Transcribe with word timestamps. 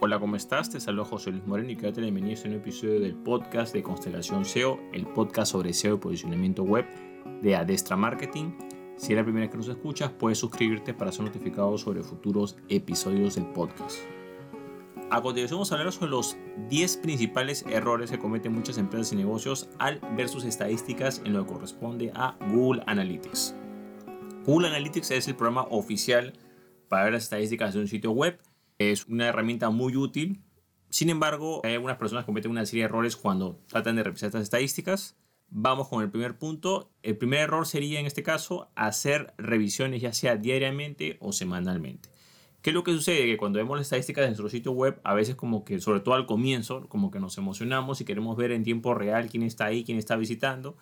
Hola, 0.00 0.20
¿cómo 0.20 0.36
estás? 0.36 0.70
Te 0.70 0.78
saludo 0.78 1.06
José 1.06 1.32
Luis 1.32 1.44
Moreno 1.44 1.72
y 1.72 1.76
quiero 1.76 1.92
te 1.92 2.00
bienvenido 2.00 2.30
a 2.30 2.34
este 2.34 2.48
nuevo 2.48 2.62
episodio 2.62 3.00
del 3.00 3.16
podcast 3.16 3.74
de 3.74 3.82
Constelación 3.82 4.44
SEO, 4.44 4.78
el 4.92 5.04
podcast 5.08 5.50
sobre 5.50 5.72
SEO 5.72 5.96
y 5.96 5.98
posicionamiento 5.98 6.62
web 6.62 6.86
de 7.42 7.56
Adestra 7.56 7.96
Marketing. 7.96 8.52
Si 8.96 9.12
es 9.12 9.18
la 9.18 9.24
primera 9.24 9.46
vez 9.46 9.50
que 9.50 9.56
nos 9.56 9.66
escuchas, 9.66 10.12
puedes 10.12 10.38
suscribirte 10.38 10.94
para 10.94 11.10
ser 11.10 11.24
notificado 11.24 11.76
sobre 11.78 12.04
futuros 12.04 12.56
episodios 12.68 13.34
del 13.34 13.46
podcast. 13.46 13.98
A 15.10 15.20
continuación 15.20 15.56
vamos 15.56 15.72
a 15.72 15.74
hablar 15.74 15.92
sobre 15.92 16.12
los 16.12 16.36
10 16.68 16.98
principales 16.98 17.64
errores 17.68 18.12
que 18.12 18.20
cometen 18.20 18.52
muchas 18.52 18.78
empresas 18.78 19.12
y 19.12 19.16
negocios 19.16 19.68
al 19.80 19.98
ver 20.16 20.28
sus 20.28 20.44
estadísticas 20.44 21.22
en 21.24 21.32
lo 21.32 21.44
que 21.44 21.54
corresponde 21.54 22.12
a 22.14 22.36
Google 22.52 22.84
Analytics. 22.86 23.52
Google 24.46 24.68
Analytics 24.68 25.10
es 25.10 25.26
el 25.26 25.34
programa 25.34 25.66
oficial 25.70 26.34
para 26.88 27.02
ver 27.02 27.14
las 27.14 27.24
estadísticas 27.24 27.74
de 27.74 27.80
un 27.80 27.88
sitio 27.88 28.12
web 28.12 28.38
es 28.78 29.06
una 29.06 29.28
herramienta 29.28 29.70
muy 29.70 29.96
útil. 29.96 30.42
Sin 30.88 31.10
embargo, 31.10 31.60
hay 31.64 31.74
algunas 31.74 31.98
personas 31.98 32.24
que 32.24 32.26
cometen 32.26 32.50
una 32.50 32.64
serie 32.64 32.84
de 32.84 32.86
errores 32.86 33.16
cuando 33.16 33.60
tratan 33.66 33.96
de 33.96 34.04
revisar 34.04 34.28
estas 34.28 34.42
estadísticas. 34.42 35.16
Vamos 35.50 35.88
con 35.88 36.02
el 36.02 36.10
primer 36.10 36.38
punto. 36.38 36.90
El 37.02 37.16
primer 37.16 37.40
error 37.40 37.66
sería 37.66 38.00
en 38.00 38.06
este 38.06 38.22
caso 38.22 38.70
hacer 38.74 39.34
revisiones 39.36 40.00
ya 40.00 40.12
sea 40.12 40.36
diariamente 40.36 41.16
o 41.20 41.32
semanalmente. 41.32 42.10
¿Qué 42.62 42.70
es 42.70 42.74
lo 42.74 42.82
que 42.82 42.92
sucede? 42.92 43.26
Que 43.26 43.36
cuando 43.36 43.58
vemos 43.58 43.76
las 43.76 43.86
estadísticas 43.86 44.22
de 44.22 44.28
nuestro 44.28 44.48
sitio 44.48 44.72
web, 44.72 45.00
a 45.04 45.14
veces 45.14 45.36
como 45.36 45.64
que, 45.64 45.80
sobre 45.80 46.00
todo 46.00 46.14
al 46.14 46.26
comienzo, 46.26 46.88
como 46.88 47.10
que 47.10 47.20
nos 47.20 47.38
emocionamos 47.38 48.00
y 48.00 48.04
queremos 48.04 48.36
ver 48.36 48.50
en 48.50 48.64
tiempo 48.64 48.94
real 48.94 49.28
quién 49.30 49.44
está 49.44 49.66
ahí, 49.66 49.84
quién 49.84 49.96
está 49.96 50.16
visitando. 50.16 50.76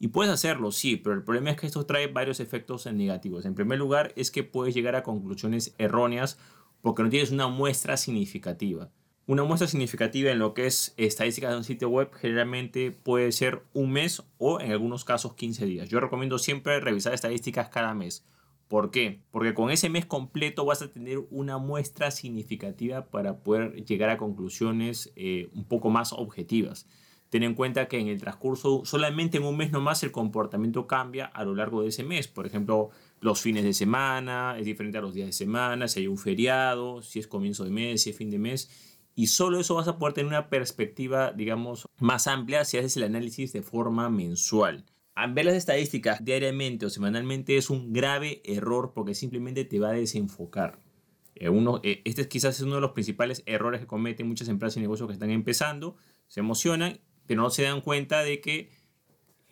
Y 0.00 0.08
puedes 0.08 0.32
hacerlo, 0.32 0.72
sí, 0.72 0.96
pero 0.96 1.14
el 1.14 1.22
problema 1.22 1.50
es 1.50 1.56
que 1.56 1.66
esto 1.66 1.86
trae 1.86 2.08
varios 2.08 2.40
efectos 2.40 2.86
negativos. 2.92 3.46
En 3.46 3.54
primer 3.54 3.78
lugar, 3.78 4.12
es 4.16 4.32
que 4.32 4.42
puedes 4.42 4.74
llegar 4.74 4.96
a 4.96 5.04
conclusiones 5.04 5.74
erróneas 5.78 6.36
porque 6.84 7.02
no 7.02 7.08
tienes 7.08 7.30
una 7.30 7.48
muestra 7.48 7.96
significativa. 7.96 8.90
Una 9.26 9.42
muestra 9.42 9.66
significativa 9.66 10.30
en 10.30 10.38
lo 10.38 10.52
que 10.52 10.66
es 10.66 10.92
estadísticas 10.98 11.50
de 11.50 11.56
un 11.56 11.64
sitio 11.64 11.88
web 11.88 12.12
generalmente 12.12 12.90
puede 12.90 13.32
ser 13.32 13.62
un 13.72 13.90
mes 13.90 14.22
o 14.36 14.60
en 14.60 14.70
algunos 14.70 15.06
casos 15.06 15.32
15 15.32 15.64
días. 15.64 15.88
Yo 15.88 15.98
recomiendo 15.98 16.38
siempre 16.38 16.78
revisar 16.80 17.14
estadísticas 17.14 17.70
cada 17.70 17.94
mes. 17.94 18.26
¿Por 18.68 18.90
qué? 18.90 19.22
Porque 19.30 19.54
con 19.54 19.70
ese 19.70 19.88
mes 19.88 20.04
completo 20.04 20.66
vas 20.66 20.82
a 20.82 20.92
tener 20.92 21.20
una 21.30 21.56
muestra 21.56 22.10
significativa 22.10 23.06
para 23.06 23.38
poder 23.38 23.82
llegar 23.86 24.10
a 24.10 24.18
conclusiones 24.18 25.10
eh, 25.16 25.48
un 25.54 25.64
poco 25.64 25.88
más 25.88 26.12
objetivas. 26.12 26.86
Ten 27.34 27.42
en 27.42 27.54
cuenta 27.54 27.88
que 27.88 27.98
en 27.98 28.06
el 28.06 28.20
transcurso, 28.20 28.84
solamente 28.84 29.38
en 29.38 29.44
un 29.44 29.56
mes 29.56 29.72
nomás, 29.72 30.04
el 30.04 30.12
comportamiento 30.12 30.86
cambia 30.86 31.24
a 31.24 31.44
lo 31.44 31.54
largo 31.54 31.82
de 31.82 31.88
ese 31.88 32.04
mes. 32.04 32.28
Por 32.28 32.46
ejemplo, 32.46 32.90
los 33.24 33.40
fines 33.40 33.64
de 33.64 33.72
semana, 33.72 34.54
es 34.58 34.66
diferente 34.66 34.98
a 34.98 35.00
los 35.00 35.14
días 35.14 35.26
de 35.28 35.32
semana, 35.32 35.88
si 35.88 36.00
hay 36.00 36.08
un 36.08 36.18
feriado, 36.18 37.00
si 37.00 37.20
es 37.20 37.26
comienzo 37.26 37.64
de 37.64 37.70
mes, 37.70 38.02
si 38.02 38.10
es 38.10 38.16
fin 38.18 38.30
de 38.30 38.38
mes. 38.38 38.68
Y 39.14 39.28
solo 39.28 39.58
eso 39.58 39.76
vas 39.76 39.88
a 39.88 39.98
poder 39.98 40.12
tener 40.12 40.26
una 40.26 40.50
perspectiva, 40.50 41.32
digamos, 41.32 41.88
más 41.96 42.26
amplia 42.26 42.66
si 42.66 42.76
haces 42.76 42.98
el 42.98 43.04
análisis 43.04 43.50
de 43.54 43.62
forma 43.62 44.10
mensual. 44.10 44.84
Al 45.14 45.32
ver 45.32 45.46
las 45.46 45.54
estadísticas 45.54 46.22
diariamente 46.22 46.84
o 46.84 46.90
semanalmente 46.90 47.56
es 47.56 47.70
un 47.70 47.94
grave 47.94 48.42
error 48.44 48.92
porque 48.94 49.14
simplemente 49.14 49.64
te 49.64 49.78
va 49.78 49.88
a 49.88 49.92
desenfocar. 49.92 50.78
Eh, 51.34 51.48
uno, 51.48 51.80
eh, 51.82 52.02
este 52.04 52.28
quizás 52.28 52.56
es 52.56 52.60
uno 52.60 52.74
de 52.74 52.82
los 52.82 52.92
principales 52.92 53.42
errores 53.46 53.80
que 53.80 53.86
cometen 53.86 54.28
muchas 54.28 54.48
empresas 54.48 54.76
y 54.76 54.80
negocios 54.80 55.06
que 55.06 55.14
están 55.14 55.30
empezando. 55.30 55.96
Se 56.26 56.40
emocionan, 56.40 57.00
pero 57.26 57.40
no 57.40 57.48
se 57.48 57.62
dan 57.62 57.80
cuenta 57.80 58.22
de 58.22 58.42
que 58.42 58.68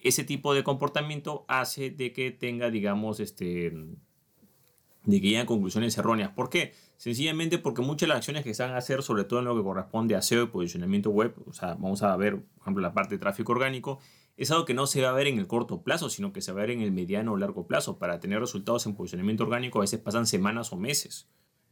ese 0.02 0.24
tipo 0.24 0.54
de 0.54 0.64
comportamiento 0.64 1.44
hace 1.48 1.90
de 1.90 2.12
que 2.12 2.30
tenga, 2.30 2.70
digamos, 2.70 3.20
este, 3.20 3.70
de 5.04 5.20
que 5.20 5.28
lleguen 5.28 5.46
conclusiones 5.46 5.96
erróneas. 5.98 6.30
¿Por 6.30 6.50
qué? 6.50 6.72
Sencillamente 6.96 7.58
porque 7.58 7.82
muchas 7.82 8.02
de 8.02 8.08
las 8.08 8.18
acciones 8.18 8.44
que 8.44 8.54
se 8.54 8.62
van 8.62 8.72
a 8.72 8.78
hacer, 8.78 9.02
sobre 9.02 9.24
todo 9.24 9.40
en 9.40 9.46
lo 9.46 9.56
que 9.56 9.62
corresponde 9.62 10.14
a 10.14 10.22
SEO 10.22 10.44
y 10.44 10.46
posicionamiento 10.46 11.10
web, 11.10 11.34
o 11.46 11.52
sea, 11.52 11.74
vamos 11.74 12.02
a 12.02 12.16
ver, 12.16 12.40
por 12.40 12.62
ejemplo, 12.62 12.82
la 12.82 12.94
parte 12.94 13.14
de 13.14 13.18
tráfico 13.18 13.52
orgánico, 13.52 13.98
es 14.36 14.50
algo 14.50 14.64
que 14.64 14.74
no 14.74 14.86
se 14.86 15.02
va 15.02 15.10
a 15.10 15.12
ver 15.12 15.26
en 15.26 15.38
el 15.38 15.46
corto 15.46 15.82
plazo, 15.82 16.08
sino 16.08 16.32
que 16.32 16.40
se 16.40 16.52
va 16.52 16.60
a 16.60 16.66
ver 16.66 16.70
en 16.70 16.80
el 16.80 16.92
mediano 16.92 17.32
o 17.32 17.36
largo 17.36 17.66
plazo. 17.66 17.98
Para 17.98 18.18
tener 18.20 18.40
resultados 18.40 18.86
en 18.86 18.94
posicionamiento 18.94 19.44
orgánico 19.44 19.78
a 19.78 19.82
veces 19.82 20.00
pasan 20.00 20.26
semanas 20.26 20.72
o 20.72 20.76
meses. 20.76 21.28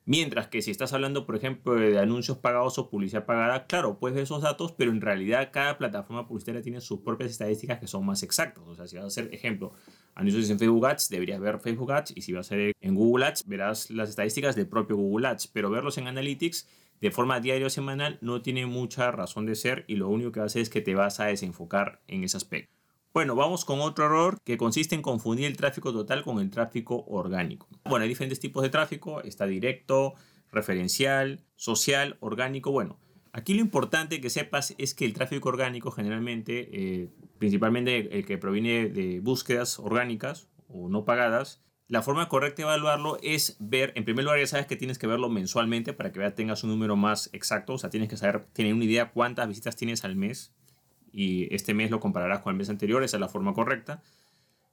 Mientras 0.06 0.48
que 0.48 0.62
si 0.62 0.70
estás 0.70 0.92
hablando, 0.92 1.26
por 1.26 1.36
ejemplo, 1.36 1.74
de 1.74 1.98
anuncios 1.98 2.38
pagados 2.38 2.78
o 2.78 2.88
publicidad 2.90 3.26
pagada, 3.26 3.66
claro, 3.66 3.98
puedes 3.98 4.14
ver 4.14 4.24
esos 4.24 4.42
datos, 4.42 4.72
pero 4.72 4.90
en 4.90 5.00
realidad 5.00 5.50
cada 5.52 5.78
plataforma 5.78 6.26
publicitaria 6.26 6.62
tiene 6.62 6.80
sus 6.80 7.00
propias 7.00 7.30
estadísticas 7.30 7.78
que 7.78 7.86
son 7.86 8.04
más 8.06 8.22
exactas. 8.22 8.64
O 8.66 8.74
sea, 8.74 8.86
si 8.86 8.96
vas 8.96 9.04
a 9.04 9.08
hacer, 9.08 9.32
ejemplo, 9.32 9.72
anuncios 10.14 10.48
en 10.50 10.58
Facebook 10.58 10.86
Ads, 10.86 11.10
deberías 11.10 11.38
ver 11.38 11.60
Facebook 11.60 11.92
Ads, 11.92 12.12
y 12.16 12.22
si 12.22 12.32
vas 12.32 12.50
a 12.50 12.54
hacer 12.54 12.72
en 12.80 12.94
Google 12.94 13.26
Ads, 13.26 13.46
verás 13.46 13.90
las 13.90 14.08
estadísticas 14.08 14.56
del 14.56 14.68
propio 14.68 14.96
Google 14.96 15.28
Ads, 15.28 15.48
pero 15.48 15.70
verlos 15.70 15.98
en 15.98 16.08
Analytics 16.08 16.66
de 17.00 17.10
forma 17.10 17.40
diaria 17.40 17.66
o 17.66 17.70
semanal 17.70 18.18
no 18.20 18.42
tiene 18.42 18.66
mucha 18.66 19.10
razón 19.10 19.46
de 19.46 19.54
ser 19.54 19.84
y 19.86 19.96
lo 19.96 20.08
único 20.08 20.32
que 20.32 20.40
va 20.40 20.44
a 20.44 20.46
hacer 20.46 20.62
es 20.62 20.70
que 20.70 20.80
te 20.80 20.94
vas 20.94 21.20
a 21.20 21.26
desenfocar 21.26 22.02
en 22.08 22.24
ese 22.24 22.36
aspecto. 22.36 22.79
Bueno, 23.12 23.34
vamos 23.34 23.64
con 23.64 23.80
otro 23.80 24.04
error 24.04 24.40
que 24.44 24.56
consiste 24.56 24.94
en 24.94 25.02
confundir 25.02 25.46
el 25.46 25.56
tráfico 25.56 25.92
total 25.92 26.22
con 26.22 26.38
el 26.38 26.48
tráfico 26.48 27.04
orgánico. 27.08 27.68
Bueno, 27.84 28.04
hay 28.04 28.08
diferentes 28.08 28.38
tipos 28.38 28.62
de 28.62 28.68
tráfico, 28.68 29.20
está 29.22 29.46
directo, 29.46 30.14
referencial, 30.52 31.40
social, 31.56 32.18
orgánico. 32.20 32.70
Bueno, 32.70 33.00
aquí 33.32 33.54
lo 33.54 33.62
importante 33.62 34.20
que 34.20 34.30
sepas 34.30 34.76
es 34.78 34.94
que 34.94 35.06
el 35.06 35.12
tráfico 35.12 35.48
orgánico 35.48 35.90
generalmente, 35.90 36.68
eh, 36.72 37.08
principalmente 37.38 38.16
el 38.16 38.24
que 38.24 38.38
proviene 38.38 38.88
de 38.88 39.18
búsquedas 39.18 39.80
orgánicas 39.80 40.48
o 40.68 40.88
no 40.88 41.04
pagadas, 41.04 41.64
la 41.88 42.02
forma 42.02 42.28
correcta 42.28 42.62
de 42.62 42.68
evaluarlo 42.68 43.18
es 43.24 43.56
ver, 43.58 43.92
en 43.96 44.04
primer 44.04 44.24
lugar 44.24 44.38
ya 44.38 44.46
sabes 44.46 44.66
que 44.66 44.76
tienes 44.76 44.98
que 45.00 45.08
verlo 45.08 45.28
mensualmente 45.28 45.92
para 45.92 46.12
que 46.12 46.30
tengas 46.30 46.62
un 46.62 46.70
número 46.70 46.94
más 46.94 47.28
exacto, 47.32 47.72
o 47.72 47.78
sea, 47.78 47.90
tienes 47.90 48.08
que 48.08 48.16
saber, 48.16 48.44
tener 48.52 48.72
una 48.72 48.84
idea 48.84 49.10
cuántas 49.10 49.48
visitas 49.48 49.74
tienes 49.74 50.04
al 50.04 50.14
mes 50.14 50.54
y 51.12 51.52
este 51.54 51.74
mes 51.74 51.90
lo 51.90 52.00
compararás 52.00 52.40
con 52.40 52.52
el 52.52 52.58
mes 52.58 52.70
anterior, 52.70 53.02
esa 53.02 53.16
es 53.16 53.20
la 53.20 53.28
forma 53.28 53.52
correcta. 53.54 54.02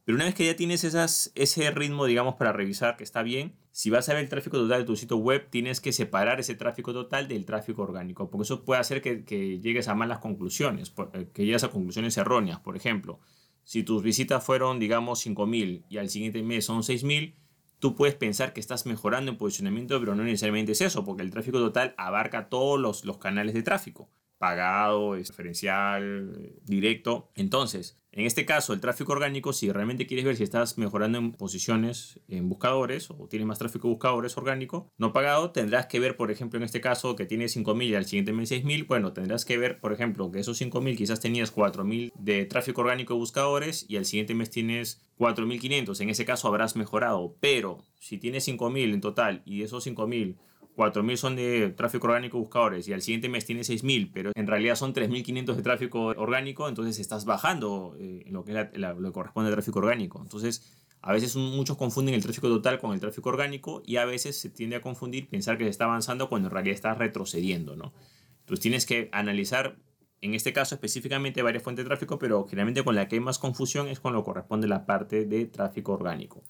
Pero 0.08 0.16
una 0.16 0.24
vez 0.24 0.36
que 0.36 0.46
ya 0.46 0.56
tienes 0.56 0.86
esas, 0.86 1.34
ese 1.36 1.70
ritmo, 1.70 2.06
digamos, 2.06 2.36
para 2.36 2.54
revisar 2.54 2.96
que 2.96 3.04
está 3.04 3.24
bien, 3.24 3.58
si 3.72 3.90
vas 3.90 4.08
a 4.08 4.14
ver 4.14 4.24
el 4.24 4.30
tráfico 4.30 4.56
total 4.56 4.80
de 4.80 4.86
tu 4.86 4.96
sitio 4.96 5.18
web, 5.18 5.50
tienes 5.50 5.82
que 5.82 5.92
separar 5.92 6.40
ese 6.40 6.56
tráfico 6.56 6.94
total 6.94 7.28
del 7.28 7.44
tráfico 7.44 7.82
orgánico, 7.82 8.30
porque 8.30 8.44
eso 8.44 8.64
puede 8.64 8.80
hacer 8.80 9.02
que, 9.02 9.26
que 9.26 9.60
llegues 9.60 9.90
a 9.90 9.96
malas 9.96 10.20
conclusiones, 10.20 10.94
eh, 11.12 11.28
que 11.34 11.44
llegues 11.44 11.66
a 11.66 11.72
conclusiones 11.72 12.16
erróneas. 12.16 12.62
Por 12.62 12.78
ejemplo, 12.78 13.20
si 13.66 13.84
tus 13.84 14.02
visitas 14.02 14.42
fueron, 14.46 14.80
digamos, 14.80 15.26
5.000 15.26 15.84
y 15.90 15.98
al 15.98 16.10
siguiente 16.10 16.42
mes 16.42 16.64
son 16.64 16.84
6.000, 16.84 17.36
tú 17.80 17.94
puedes 17.94 18.16
pensar 18.16 18.54
que 18.54 18.62
estás 18.62 18.86
mejorando 18.86 19.30
en 19.30 19.38
posicionamiento, 19.38 20.00
pero 20.00 20.16
no 20.16 20.24
necesariamente 20.24 20.72
es 20.72 20.80
eso, 20.80 21.04
porque 21.04 21.24
el 21.24 21.32
tráfico 21.32 21.60
total 21.60 21.94
abarca 21.98 22.48
todos 22.48 22.80
los, 22.80 23.04
los 23.04 23.18
canales 23.18 23.54
de 23.54 23.62
tráfico 23.62 24.10
pagado, 24.38 25.16
diferencial, 25.16 26.54
directo. 26.64 27.32
Entonces, 27.36 28.00
en 28.18 28.26
este 28.26 28.46
caso, 28.46 28.74
el 28.74 28.80
tráfico 28.80 29.12
orgánico, 29.12 29.54
si 29.54 29.72
realmente 29.72 30.08
quieres 30.08 30.26
ver 30.26 30.36
si 30.36 30.42
estás 30.42 30.80
mejorando 30.80 31.20
en 31.20 31.34
posiciones 31.34 32.20
en 32.28 32.50
buscadores 32.50 33.12
o 33.12 33.28
tienes 33.30 33.48
más 33.48 33.60
tráfico 33.60 33.88
de 33.88 33.94
buscadores 33.94 34.36
orgánico, 34.38 34.92
no 34.98 35.14
pagado, 35.14 35.52
tendrás 35.52 35.86
que 35.86 36.00
ver, 36.00 36.18
por 36.18 36.32
ejemplo, 36.32 36.58
en 36.58 36.64
este 36.64 36.82
caso, 36.82 37.16
que 37.16 37.28
tienes 37.28 37.56
5.000 37.56 37.84
y 37.84 37.94
al 37.94 38.06
siguiente 38.06 38.34
mes 38.34 38.52
6.000, 38.52 38.88
bueno, 38.88 39.14
tendrás 39.14 39.46
que 39.46 39.60
ver, 39.60 39.80
por 39.80 39.94
ejemplo, 39.94 40.32
que 40.32 40.40
esos 40.40 40.60
5.000 40.60 40.98
quizás 40.98 41.20
tenías 41.20 41.54
4.000 41.54 42.12
de 42.18 42.46
tráfico 42.46 42.82
orgánico 42.82 43.14
de 43.14 43.20
buscadores 43.20 43.86
y 43.88 43.98
al 43.98 44.06
siguiente 44.06 44.34
mes 44.34 44.50
tienes 44.50 45.06
4.500. 45.20 46.02
En 46.02 46.10
ese 46.10 46.26
caso 46.26 46.48
habrás 46.48 46.76
mejorado, 46.76 47.36
pero 47.40 47.84
si 48.00 48.18
tienes 48.18 48.48
5.000 48.48 48.94
en 48.96 49.02
total 49.02 49.44
y 49.46 49.62
esos 49.62 49.86
5.000 49.86 50.38
4.000 50.78 51.18
son 51.18 51.36
de 51.36 51.74
tráfico 51.76 52.06
orgánico 52.06 52.38
buscadores 52.38 52.88
y 52.88 52.94
al 52.94 53.02
siguiente 53.02 53.30
mes 53.30 53.46
tiene 53.46 53.62
6.000, 53.62 54.12
pero 54.14 54.32
en 54.36 54.46
realidad 54.46 54.76
son 54.76 54.94
3.500 54.94 55.56
de 55.56 55.62
tráfico 55.64 56.06
orgánico, 56.06 56.70
entonces 56.70 57.00
estás 57.00 57.26
bajando 57.26 57.96
eh, 58.00 58.24
en 58.28 58.34
lo 58.34 58.44
que, 58.44 58.54
lo 58.76 59.12
corresponde 59.12 59.50
al 59.50 59.56
tráfico 59.56 59.80
orgánico. 59.80 60.22
Entonces, 60.22 60.78
a 61.02 61.14
veces 61.14 61.36
muchos 61.36 61.78
confunden 61.78 62.14
el 62.14 62.22
tráfico 62.22 62.48
total 62.48 62.80
con 62.80 62.94
el 62.94 63.00
tráfico 63.00 63.30
orgánico 63.30 63.82
y 63.86 63.98
a 63.98 64.06
veces 64.06 64.40
se 64.40 64.52
tiende 64.52 64.76
a 64.76 64.82
confundir 64.82 65.28
pensar 65.28 65.58
que 65.58 65.64
se 65.64 65.72
está 65.72 65.86
avanzando 65.86 66.30
cuando 66.30 66.48
en 66.48 66.54
realidad 66.54 66.76
está 66.76 66.94
retrocediendo, 66.94 67.76
¿no? 67.76 67.94
Entonces 68.42 68.62
tienes 68.62 68.86
que 68.86 69.10
analizar, 69.12 69.78
en 70.22 70.36
este 70.36 70.54
caso 70.54 70.76
específicamente, 70.76 71.42
varias 71.42 71.64
fuentes 71.64 71.86
de 71.86 71.90
tráfico, 71.90 72.20
pero 72.20 72.46
generalmente 72.46 72.84
con 72.84 72.94
la 72.94 73.08
que 73.08 73.16
hay 73.16 73.20
más 73.20 73.40
confusión 73.40 73.88
es 73.88 74.00
con 74.00 74.14
lo 74.14 74.22
que 74.22 74.26
corresponde 74.26 74.68
la 74.68 74.86
parte 74.86 75.26
de 75.26 75.46
tráfico 75.46 75.94
orgánico. 75.94 76.44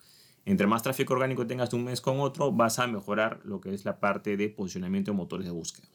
Entre 0.47 0.65
más 0.65 0.81
tráfico 0.81 1.13
orgánico 1.13 1.45
tengas 1.45 1.71
de 1.71 1.75
un 1.75 1.83
mes 1.83 1.99
con 1.99 2.21
otro, 2.21 2.53
vas 2.53 2.79
a 2.79 2.87
mejorar 2.87 3.41
lo 3.43 3.59
que 3.59 3.73
es 3.73 3.83
la 3.83 3.99
parte 3.99 4.37
de 4.37 4.47
posicionamiento 4.47 5.11
de 5.11 5.17
motores 5.17 5.45
de 5.45 5.51
búsqueda. 5.51 5.89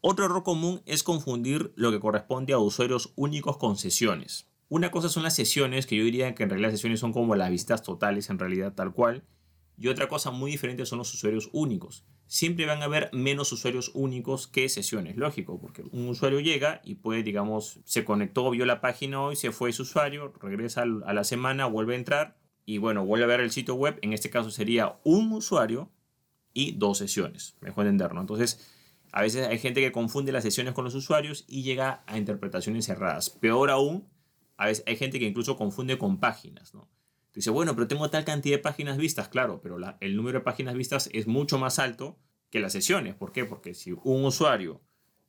Otro 0.00 0.24
error 0.24 0.42
común 0.42 0.82
es 0.84 1.04
confundir 1.04 1.72
lo 1.76 1.92
que 1.92 2.00
corresponde 2.00 2.54
a 2.54 2.58
usuarios 2.58 3.12
únicos 3.14 3.56
con 3.56 3.76
sesiones. 3.76 4.48
Una 4.68 4.90
cosa 4.90 5.08
son 5.08 5.22
las 5.22 5.36
sesiones, 5.36 5.86
que 5.86 5.94
yo 5.94 6.02
diría 6.02 6.34
que 6.34 6.42
en 6.42 6.50
realidad 6.50 6.70
las 6.70 6.80
sesiones 6.80 6.98
son 6.98 7.12
como 7.12 7.36
las 7.36 7.50
visitas 7.50 7.84
totales 7.84 8.30
en 8.30 8.40
realidad 8.40 8.74
tal 8.74 8.92
cual. 8.92 9.22
Y 9.78 9.86
otra 9.86 10.08
cosa 10.08 10.32
muy 10.32 10.50
diferente 10.50 10.84
son 10.84 10.98
los 10.98 11.14
usuarios 11.14 11.48
únicos. 11.52 12.04
Siempre 12.26 12.66
van 12.66 12.82
a 12.82 12.86
haber 12.86 13.10
menos 13.12 13.52
usuarios 13.52 13.92
únicos 13.94 14.48
que 14.48 14.68
sesiones, 14.68 15.16
lógico, 15.16 15.60
porque 15.60 15.84
un 15.92 16.08
usuario 16.08 16.40
llega 16.40 16.80
y 16.84 16.96
puede, 16.96 17.22
digamos, 17.22 17.78
se 17.84 18.04
conectó, 18.04 18.50
vio 18.50 18.66
la 18.66 18.80
página 18.80 19.22
hoy, 19.22 19.36
se 19.36 19.52
fue 19.52 19.70
ese 19.70 19.82
usuario, 19.82 20.32
regresa 20.40 20.82
a 20.82 21.14
la 21.14 21.22
semana, 21.22 21.66
vuelve 21.66 21.94
a 21.94 21.98
entrar, 21.98 22.45
y 22.66 22.78
bueno, 22.78 23.06
vuelve 23.06 23.24
a 23.24 23.28
ver 23.28 23.40
el 23.40 23.50
sitio 23.50 23.76
web, 23.76 23.98
en 24.02 24.12
este 24.12 24.28
caso 24.28 24.50
sería 24.50 24.98
un 25.04 25.32
usuario 25.32 25.90
y 26.52 26.72
dos 26.72 26.98
sesiones, 26.98 27.56
mejor 27.60 27.86
entenderlo. 27.86 28.20
Entonces, 28.20 28.60
A 29.16 29.22
veces 29.22 29.46
hay 29.48 29.58
gente 29.58 29.80
que 29.80 29.92
confunde 29.92 30.30
las 30.30 30.42
sesiones 30.42 30.74
con 30.74 30.84
los 30.84 30.94
usuarios 30.94 31.44
y 31.48 31.62
llega 31.62 32.02
a 32.06 32.18
interpretaciones 32.18 32.86
erradas. 32.90 33.30
Peor 33.30 33.70
aún, 33.70 34.06
a 34.58 34.66
veces 34.66 34.84
hay 34.86 34.96
gente 34.96 35.18
que 35.18 35.26
incluso 35.26 35.56
confunde 35.56 35.96
con 35.96 36.20
páginas, 36.20 36.74
¿no? 36.74 36.86
Dice, 37.34 37.48
bueno, 37.48 37.74
pero 37.74 37.88
tengo 37.88 38.10
tal 38.10 38.26
cantidad 38.26 38.56
de 38.56 38.62
páginas 38.62 38.98
vistas, 38.98 39.28
claro, 39.28 39.60
pero 39.62 39.78
el 40.00 40.16
número 40.16 40.40
de 40.40 40.44
páginas 40.44 40.74
vistas 40.74 41.08
es 41.14 41.26
mucho 41.26 41.56
más 41.58 41.78
alto 41.78 42.18
que 42.50 42.60
las 42.60 42.72
sesiones. 42.72 43.14
¿Por 43.14 43.32
qué? 43.32 43.46
Porque 43.46 43.72
si 43.72 43.92
un 43.92 44.24
usuario 44.24 44.82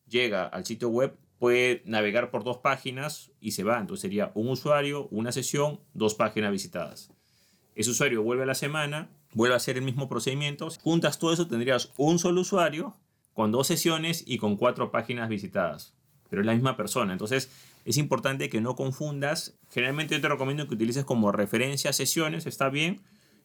llega 0.06 0.46
al 0.46 0.66
sitio 0.66 0.90
web, 0.90 1.18
puede 1.40 1.82
navegar 1.86 2.30
por 2.30 2.44
dos 2.44 2.58
páginas 2.58 3.32
y 3.40 3.52
se 3.52 3.64
va. 3.64 3.80
Entonces 3.80 4.02
sería 4.02 4.34
un 4.36 4.50
usuario, 4.50 5.08
una 5.12 5.32
sesión, 5.32 5.80
dos 5.94 6.14
páginas 6.16 6.52
visitadas. 6.52 7.14
Ese 7.78 7.92
usuario 7.92 8.24
vuelve 8.24 8.42
a 8.42 8.48
la 8.48 8.56
semana, 8.56 9.08
vuelve 9.34 9.54
a 9.54 9.58
hacer 9.58 9.78
el 9.78 9.84
mismo 9.84 10.10
procedimiento. 10.10 10.68
Juntas 10.82 11.20
todo 11.20 11.32
eso, 11.32 11.48
tendrías 11.48 11.94
un 11.98 12.18
solo 12.18 12.42
usuario 12.42 12.96
con 13.34 13.52
dos 13.52 13.68
sesiones 13.68 14.24
y 14.26 14.40
con 14.40 14.58
cuatro 14.58 14.90
páginas 14.90 15.30
visitadas. 15.30 15.94
Pero 16.28 16.42
es 16.42 16.48
la 16.48 16.54
misma 16.54 16.76
persona. 16.76 17.14
Entonces 17.14 17.52
es 17.86 17.98
importante 17.98 18.50
que 18.50 18.62
no 18.62 18.76
confundas. 18.76 19.60
Generalmente 19.70 20.16
yo 20.16 20.22
te 20.22 20.28
recomiendo 20.28 20.68
que 20.68 20.74
utilices 20.74 21.06
como 21.06 21.32
referencia 21.32 21.94
sesiones, 21.94 22.48
está 22.48 22.70
bien 22.70 23.00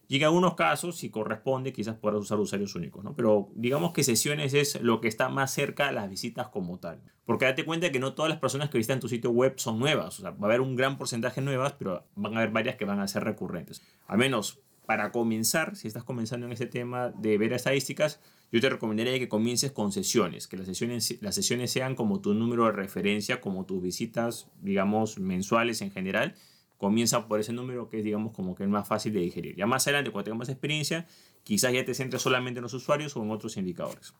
y 0.08 0.16
en 0.16 0.25
algunos 0.25 0.54
casos, 0.54 0.99
si 0.99 1.10
corresponde, 1.10 1.72
quizás 1.72 1.96
puedas 1.96 2.20
usar 2.20 2.38
usuarios 2.38 2.75
únicos, 2.75 3.02
¿no? 3.02 3.14
Pero 3.14 3.49
digamos 3.54 3.93
que 3.93 4.04
sesiones 4.04 4.52
es 4.52 4.81
lo 4.82 5.00
que 5.00 5.08
está 5.08 5.28
más 5.28 5.52
cerca 5.52 5.88
a 5.88 5.93
las 5.93 6.10
visitas 6.10 6.49
como 6.49 6.78
tal. 6.78 7.00
Porque 7.25 7.44
date 7.44 7.64
cuenta 7.64 7.90
que 7.93 7.99
no 7.99 8.14
todas 8.14 8.28
las 8.28 8.38
personas 8.38 8.69
que 8.69 8.78
visitan 8.78 9.00
tu 9.00 9.08
sitio 9.08 9.31
web 9.31 9.54
son 9.56 9.78
nuevas. 9.78 10.19
O 10.19 10.22
sea, 10.22 10.32
va 10.32 10.43
a 10.43 10.44
haber 10.46 10.60
un 10.60 10.76
gran 10.76 10.99
porcentaje 10.99 11.40
nuevas, 11.40 11.75
pero 11.78 12.04
van 12.16 12.34
a 12.34 12.38
haber 12.38 12.50
varias 12.50 12.76
que 12.76 12.84
van 12.84 13.00
a 13.00 13.08
ser 13.08 13.25
recurrentes. 13.25 13.82
Al 14.06 14.19
menos 14.19 14.60
para 14.87 15.12
comenzar, 15.12 15.76
si 15.76 15.88
estás 15.88 16.05
comenzando 16.05 16.46
en 16.46 16.52
este 16.52 16.66
tema 16.66 17.10
de 17.10 17.38
ver 17.38 17.52
estadísticas, 17.52 18.20
yo 18.50 18.60
te 18.60 18.69
recomendaría 18.69 19.19
que 19.19 19.28
comiences 19.28 19.72
con 19.72 19.93
sesiones, 19.93 20.46
que 20.46 20.58
las 20.58 20.66
sesiones, 20.66 21.16
las 21.22 21.34
sesiones 21.34 21.70
sean 21.70 21.94
como 21.94 22.20
tu 22.20 22.34
número 22.34 22.66
de 22.66 22.72
referencia, 22.72 23.40
como 23.40 23.64
tus 23.64 23.81
visitas, 23.81 24.48
digamos, 24.60 25.19
mensuales 25.19 25.81
en 25.81 25.90
general, 25.90 26.34
comienza 26.82 27.29
por 27.29 27.38
ese 27.38 27.52
número 27.52 27.88
que 27.88 27.99
es, 27.99 28.05
digamos, 28.05 28.32
como 28.32 28.56
que 28.56 28.64
es 28.64 28.69
más 28.69 28.88
fácil 28.88 29.12
de 29.12 29.20
digerir. 29.20 29.55
Ya 29.55 29.67
más 29.67 29.87
adelante, 29.87 30.11
cuando 30.11 30.25
tengas 30.25 30.38
más 30.40 30.49
experiencia, 30.49 31.06
quizás 31.44 31.73
ya 31.73 31.84
te 31.84 31.94
centres 31.94 32.20
solamente 32.23 32.58
en 32.58 32.62
los 32.62 32.75
usuarios 32.75 33.17
o 33.17 33.23
en 33.23 33.31
otros 33.31 33.56
indicadores. 33.56 34.12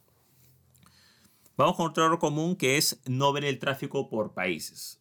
Vamos 1.57 1.75
con 1.75 1.89
otro 1.89 2.07
error 2.07 2.21
común 2.21 2.55
que 2.55 2.77
es 2.77 3.01
no 3.05 3.33
ver 3.33 3.45
el 3.47 3.59
tráfico 3.59 4.09
por 4.09 4.33
países. 4.33 5.01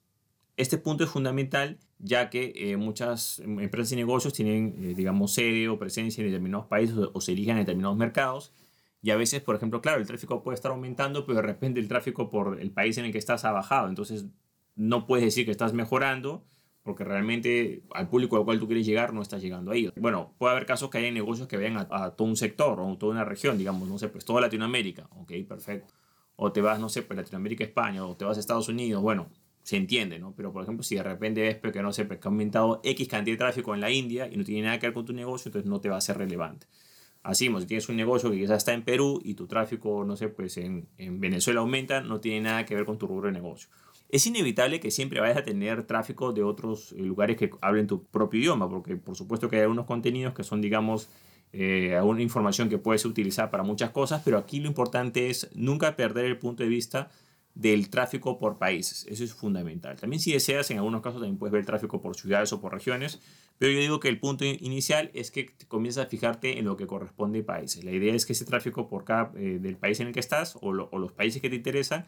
Este 0.57 0.79
punto 0.79 1.03
es 1.03 1.11
fundamental 1.11 1.77
ya 1.99 2.31
que 2.31 2.51
eh, 2.55 2.77
muchas 2.77 3.37
empresas 3.37 3.91
y 3.91 3.95
negocios 3.95 4.33
tienen, 4.33 4.75
eh, 4.79 4.95
digamos, 4.95 5.31
sede 5.31 5.69
o 5.69 5.77
presencia 5.77 6.21
en 6.21 6.31
determinados 6.31 6.65
países 6.65 6.95
o, 7.13 7.21
se 7.21 7.33
eligen 7.33 7.57
en 7.57 7.63
determinados 7.63 7.95
mercados. 7.95 8.53
Y 9.03 9.11
a 9.11 9.17
veces, 9.17 9.41
por 9.41 9.55
ejemplo, 9.55 9.81
claro, 9.83 10.01
el 10.01 10.07
tráfico 10.07 10.41
puede 10.41 10.55
estar 10.55 10.71
aumentando, 10.71 11.27
pero 11.27 11.35
de 11.35 11.43
repente 11.43 11.79
el 11.79 11.87
tráfico 11.87 12.31
por 12.31 12.59
el 12.59 12.71
país 12.71 12.97
en 12.97 13.05
el 13.05 13.11
que 13.11 13.19
estás 13.19 13.45
ha 13.45 13.51
bajado. 13.51 13.87
Entonces, 13.87 14.25
no 14.75 15.05
puedes 15.05 15.25
decir 15.25 15.45
que 15.45 15.51
estás 15.51 15.73
mejorando 15.73 16.43
porque 16.83 17.03
realmente 17.03 17.83
al 17.93 18.09
público 18.09 18.37
al 18.37 18.45
cual 18.45 18.59
tú 18.59 18.67
quieres 18.67 18.85
llegar 18.85 19.13
no 19.13 19.21
estás 19.21 19.41
llegando 19.41 19.71
ahí. 19.71 19.91
Bueno, 19.95 20.33
puede 20.37 20.53
haber 20.53 20.65
casos 20.65 20.89
que 20.89 20.97
haya 20.97 21.11
negocios 21.11 21.47
que 21.47 21.57
vayan 21.57 21.77
a, 21.77 22.11
todo 22.11 22.27
un 22.27 22.35
sector 22.35 22.79
o 22.79 22.91
a 22.91 22.97
toda 22.97 23.11
una 23.11 23.25
región, 23.25 23.57
digamos, 23.57 23.87
no 23.87 23.97
sé, 23.99 24.09
pues 24.09 24.25
toda 24.25 24.41
Latinoamérica, 24.41 25.07
ok, 25.11 25.31
perfecto. 25.47 25.93
O 26.35 26.51
te 26.51 26.61
vas, 26.61 26.79
no 26.79 26.89
sé, 26.89 27.03
pues 27.03 27.17
Latinoamérica, 27.17 27.63
España, 27.63 28.05
o 28.05 28.15
te 28.15 28.25
vas 28.25 28.37
a 28.37 28.39
Estados 28.39 28.67
Unidos, 28.67 29.01
bueno, 29.01 29.29
se 29.63 29.77
entiende, 29.77 30.17
¿no? 30.17 30.33
Pero 30.35 30.51
por 30.51 30.63
ejemplo, 30.63 30.83
si 30.83 30.95
de 30.95 31.03
repente 31.03 31.41
ves 31.41 31.55
pues, 31.57 31.71
que 31.71 31.83
no 31.83 31.93
sé, 31.93 32.05
pues, 32.05 32.19
que 32.19 32.27
ha 32.27 32.31
aumentado 32.31 32.81
X 32.83 33.07
cantidad 33.07 33.35
de 33.35 33.37
tráfico 33.37 33.75
en 33.75 33.81
la 33.81 33.91
India 33.91 34.27
y 34.31 34.37
no 34.37 34.43
tiene 34.43 34.63
nada 34.63 34.79
que 34.79 34.87
ver 34.87 34.93
con 34.93 35.05
tu 35.05 35.13
negocio, 35.13 35.49
entonces 35.49 35.69
no 35.69 35.79
te 35.81 35.89
va 35.89 35.97
a 35.97 36.01
ser 36.01 36.17
relevante. 36.17 36.67
Así, 37.23 37.47
si 37.59 37.65
tienes 37.67 37.87
un 37.87 37.97
negocio 37.97 38.31
que 38.31 38.37
quizás 38.37 38.57
está 38.57 38.73
en 38.73 38.83
Perú 38.83 39.21
y 39.23 39.35
tu 39.35 39.45
tráfico, 39.45 40.03
no 40.03 40.17
sé, 40.17 40.29
pues 40.29 40.57
en, 40.57 40.89
en 40.97 41.19
Venezuela 41.19 41.59
aumenta, 41.59 42.01
no 42.01 42.19
tiene 42.19 42.41
nada 42.41 42.65
que 42.65 42.73
ver 42.73 42.85
con 42.85 42.97
tu 42.97 43.05
rubro 43.05 43.27
de 43.27 43.33
negocio 43.33 43.69
es 44.11 44.27
inevitable 44.27 44.79
que 44.81 44.91
siempre 44.91 45.21
vayas 45.21 45.37
a 45.37 45.43
tener 45.43 45.83
tráfico 45.83 46.33
de 46.33 46.43
otros 46.43 46.91
eh, 46.91 47.01
lugares 47.01 47.37
que 47.37 47.49
hablen 47.61 47.87
tu 47.87 48.03
propio 48.03 48.41
idioma, 48.41 48.69
porque 48.69 48.97
por 48.97 49.15
supuesto 49.15 49.49
que 49.49 49.55
hay 49.55 49.61
algunos 49.63 49.85
contenidos 49.85 50.33
que 50.33 50.43
son, 50.43 50.61
digamos, 50.61 51.09
eh, 51.53 51.95
alguna 51.95 52.21
información 52.21 52.69
que 52.69 52.77
puedes 52.77 53.05
utilizar 53.05 53.49
para 53.49 53.63
muchas 53.63 53.91
cosas, 53.91 54.21
pero 54.23 54.37
aquí 54.37 54.59
lo 54.59 54.67
importante 54.67 55.29
es 55.29 55.49
nunca 55.55 55.95
perder 55.95 56.25
el 56.25 56.37
punto 56.37 56.63
de 56.63 56.69
vista 56.69 57.09
del 57.55 57.89
tráfico 57.89 58.37
por 58.37 58.57
países. 58.57 59.05
Eso 59.09 59.23
es 59.23 59.33
fundamental. 59.33 59.97
También 59.97 60.19
si 60.19 60.33
deseas, 60.33 60.69
en 60.71 60.77
algunos 60.77 61.01
casos 61.01 61.21
también 61.21 61.37
puedes 61.37 61.51
ver 61.51 61.61
el 61.61 61.65
tráfico 61.65 62.01
por 62.01 62.15
ciudades 62.15 62.51
o 62.51 62.59
por 62.59 62.73
regiones, 62.73 63.21
pero 63.57 63.71
yo 63.71 63.79
digo 63.79 63.99
que 63.99 64.09
el 64.09 64.19
punto 64.19 64.43
inicial 64.43 65.11
es 65.13 65.31
que 65.31 65.53
comienzas 65.67 66.05
a 66.05 66.09
fijarte 66.09 66.59
en 66.59 66.65
lo 66.65 66.75
que 66.75 66.87
corresponde 66.87 67.41
a 67.41 67.45
países. 67.45 67.83
La 67.83 67.91
idea 67.91 68.13
es 68.13 68.25
que 68.25 68.33
ese 68.33 68.43
tráfico 68.43 68.89
por 68.89 69.05
cada 69.05 69.31
eh, 69.35 69.59
del 69.61 69.77
país 69.77 69.99
en 70.01 70.07
el 70.07 70.13
que 70.13 70.19
estás 70.19 70.57
o, 70.57 70.69
o 70.69 70.99
los 70.99 71.11
países 71.13 71.41
que 71.41 71.49
te 71.49 71.55
interesan 71.55 72.05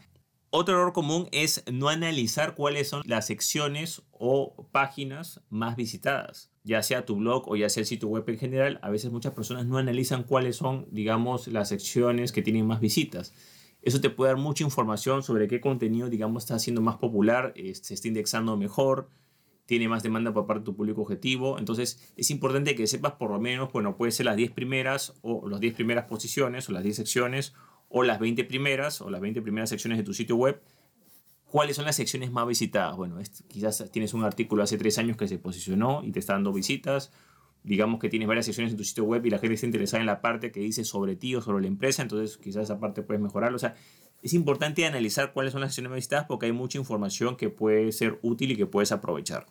otro 0.56 0.76
error 0.76 0.94
común 0.94 1.28
es 1.32 1.64
no 1.72 1.90
analizar 1.90 2.54
cuáles 2.54 2.88
son 2.88 3.02
las 3.08 3.26
secciones 3.26 4.04
o 4.12 4.68
páginas 4.72 5.42
más 5.50 5.76
visitadas, 5.76 6.52
ya 6.64 6.84
sea 6.84 7.08
tu 7.08 7.16
blog 7.16 7.50
o 7.50 7.56
ya 7.56 7.70
sea 7.70 7.82
el 7.82 7.88
sitio 7.88 8.08
web 8.08 8.24
en 8.28 8.38
general. 8.38 8.80
A 8.84 8.92
veces 8.92 9.12
muchas 9.12 9.34
personas 9.34 9.66
no 9.66 9.80
analizan 9.80 10.22
cuáles 10.22 10.58
son, 10.58 10.86
digamos, 10.92 11.48
las 11.48 11.70
secciones 11.70 12.32
que 12.32 12.44
tienen 12.44 12.68
más 12.68 12.82
visitas. 12.82 13.34
Eso 13.82 14.00
te 14.00 14.12
puede 14.12 14.32
dar 14.32 14.40
mucha 14.40 14.64
información 14.64 15.24
sobre 15.24 15.48
qué 15.48 15.60
contenido, 15.60 16.08
digamos, 16.08 16.44
está 16.44 16.60
siendo 16.60 16.84
más 16.84 16.98
popular, 16.98 17.56
se 17.56 17.96
está 17.96 18.08
indexando 18.08 18.56
mejor, 18.56 19.10
tiene 19.66 19.90
más 19.90 20.04
demanda 20.04 20.36
por 20.36 20.46
parte 20.46 20.60
de 20.60 20.66
tu 20.66 20.76
público 20.76 21.02
objetivo. 21.02 21.58
Entonces, 21.58 22.14
es 22.16 22.30
importante 22.30 22.76
que 22.76 22.86
sepas 22.86 23.14
por 23.14 23.32
lo 23.32 23.40
menos, 23.40 23.72
bueno, 23.74 23.98
puede 23.98 24.12
ser 24.12 24.28
las 24.28 24.36
10 24.36 24.52
primeras 24.52 25.16
o 25.24 25.50
las 25.50 25.60
10 25.60 25.74
primeras 25.74 26.06
posiciones 26.06 26.70
o 26.70 26.74
las 26.74 26.84
10 26.84 26.96
secciones 26.96 27.56
o 27.96 28.02
las 28.02 28.20
20 28.20 28.44
primeras 28.46 29.02
o 29.02 29.10
las 29.12 29.22
20 29.22 29.44
primeras 29.44 29.70
secciones 29.70 30.00
de 30.00 30.04
tu 30.04 30.16
sitio 30.16 30.36
web, 30.36 30.60
¿cuáles 31.46 31.76
son 31.76 31.86
las 31.86 31.96
secciones 31.96 32.32
más 32.32 32.48
visitadas? 32.48 32.98
Bueno, 32.98 33.20
quizás 33.48 33.88
tienes 33.92 34.16
un 34.16 34.24
artículo 34.24 34.64
hace 34.64 34.80
tres 34.80 34.98
años 34.98 35.16
que 35.16 35.28
se 35.28 35.38
posicionó 35.38 36.04
y 36.04 36.12
te 36.12 36.18
está 36.18 36.34
dando 36.34 36.52
visitas. 36.52 37.12
Digamos 37.64 38.00
que 38.00 38.10
tienes 38.10 38.28
varias 38.28 38.48
secciones 38.48 38.74
en 38.74 38.78
tu 38.80 38.84
sitio 38.84 39.04
web 39.04 39.24
y 39.28 39.30
la 39.30 39.38
gente 39.38 39.54
está 39.54 39.68
interesada 39.68 40.02
en 40.02 40.08
la 40.08 40.22
parte 40.22 40.52
que 40.52 40.60
dice 40.60 40.84
sobre 40.84 41.16
ti 41.16 41.36
o 41.36 41.42
sobre 41.42 41.62
la 41.62 41.68
empresa, 41.68 42.02
entonces 42.02 42.38
quizás 42.38 42.64
esa 42.64 42.80
parte 42.80 43.04
puedes 43.04 43.22
mejorarlo. 43.22 43.58
O 43.58 43.60
sea, 43.60 43.76
es 44.24 44.34
importante 44.34 44.88
analizar 44.88 45.32
cuáles 45.32 45.52
son 45.52 45.62
las 45.62 45.70
secciones 45.70 45.92
más 45.92 45.98
visitadas 45.98 46.26
porque 46.28 46.48
hay 46.48 46.52
mucha 46.52 46.80
información 46.80 47.38
que 47.38 47.52
puede 47.52 47.92
ser 47.92 48.18
útil 48.24 48.54
y 48.54 48.56
que 48.56 48.66
puedes 48.66 48.92
aprovechar. 48.92 49.46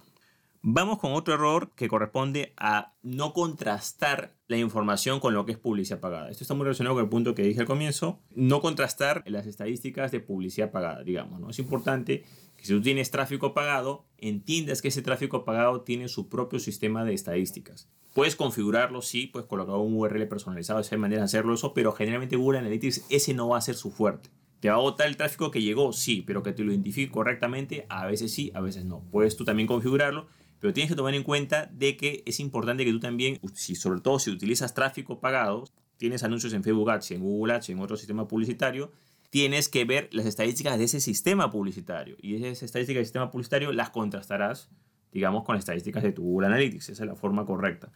Vamos 0.64 1.00
con 1.00 1.12
otro 1.14 1.35
error 1.35 1.73
que 1.75 1.88
corresponde 1.88 2.53
a 2.56 2.94
no 3.03 3.32
contrastar 3.32 4.37
la 4.47 4.59
información 4.59 5.19
con 5.19 5.35
lo 5.35 5.44
que 5.44 5.50
es 5.50 5.59
publicidad 5.59 5.99
pagada. 5.99 6.31
Esto 6.31 6.44
está 6.44 6.55
muy 6.55 6.62
relacionado 6.62 6.94
con 6.94 7.03
el 7.03 7.11
punto 7.11 7.35
que 7.35 7.43
dije 7.43 7.59
al 7.59 7.67
comienzo. 7.67 8.20
No 8.37 8.61
contrastar 8.61 9.25
las 9.26 9.49
estadísticas 9.49 10.12
de 10.12 10.20
publicidad 10.20 10.70
pagada, 10.70 11.03
digamos. 11.03 11.41
¿no? 11.41 11.51
Es 11.51 11.58
importante 11.58 12.25
que 12.56 12.65
si 12.65 12.72
tú 12.75 12.81
tienes 12.81 13.10
tráfico 13.10 13.55
pagado, 13.55 14.05
entiendas 14.19 14.82
que 14.82 14.89
ese 14.89 15.03
tráfico 15.03 15.44
pagado 15.44 15.81
tiene 15.81 16.06
su 16.06 16.29
propio 16.29 16.60
sistema 16.60 17.05
de 17.05 17.15
estadísticas. 17.15 17.89
Puedes 18.15 18.37
configurarlo, 18.37 19.03
sí, 19.03 19.27
puedes 19.27 19.48
colocar 19.48 19.75
un 19.75 19.96
URL 19.96 20.29
personalizado, 20.29 20.81
hay 20.89 20.98
maneras 20.98 21.22
de 21.22 21.39
hacerlo 21.39 21.55
eso, 21.55 21.75
pero 21.75 21.91
generalmente 21.91 22.37
Google 22.37 22.60
Analytics 22.60 23.06
ese 23.08 23.34
no 23.34 23.48
va 23.48 23.58
a 23.58 23.63
ser 23.63 23.75
su 23.75 23.91
fuerte. 23.91 24.31
¿Te 24.60 24.69
va 24.69 24.77
a 24.77 24.79
botar 24.79 25.08
el 25.08 25.17
tráfico 25.17 25.51
que 25.51 25.60
llegó? 25.60 25.93
Sí, 25.93 26.22
pero 26.25 26.44
que 26.44 26.53
te 26.53 26.63
lo 26.63 26.70
identifique 26.70 27.10
correctamente, 27.10 27.84
a 27.89 28.06
veces 28.06 28.32
sí, 28.32 28.53
a 28.55 28.60
veces 28.60 28.84
no. 28.84 29.03
Puedes 29.10 29.37
tú 29.37 29.44
también 29.44 29.67
configurarlo 29.67 30.29
pero 30.63 30.73
tienes 30.73 30.91
que 30.91 30.97
tomar 30.97 31.13
en 31.17 31.25
cuenta 31.25 31.69
de 31.73 31.97
que 31.97 32.23
es 32.25 32.39
importante 32.39 32.85
que 32.85 32.93
tú 32.93 33.01
también, 33.01 33.41
si, 33.53 33.75
sobre 33.75 34.01
todo 34.01 34.21
si 34.21 34.31
utilizas 34.31 34.75
tráfico 34.75 35.19
pagado, 35.19 35.65
tienes 35.97 36.23
anuncios 36.23 36.53
en 36.53 36.63
Facebook 36.63 36.89
Ads, 36.89 37.11
en 37.11 37.21
Google 37.21 37.55
Ads, 37.55 37.71
en 37.71 37.81
otro 37.81 37.97
sistema 37.97 38.29
publicitario, 38.29 38.93
tienes 39.31 39.69
que 39.69 39.85
ver 39.85 40.09
las 40.13 40.25
estadísticas 40.25 40.79
de 40.79 40.85
ese 40.85 41.01
sistema 41.01 41.51
publicitario. 41.51 42.17
Y 42.23 42.37
esas 42.37 42.63
estadísticas 42.63 43.01
del 43.01 43.07
sistema 43.07 43.29
publicitario 43.33 43.73
las 43.73 43.91
contrastarás, 43.91 44.71
digamos, 45.11 45.43
con 45.43 45.57
estadísticas 45.57 46.05
de 46.05 46.13
tu 46.13 46.23
Google 46.23 46.47
Analytics. 46.47 46.91
Esa 46.91 47.03
es 47.03 47.09
la 47.09 47.17
forma 47.17 47.45
correcta. 47.45 47.91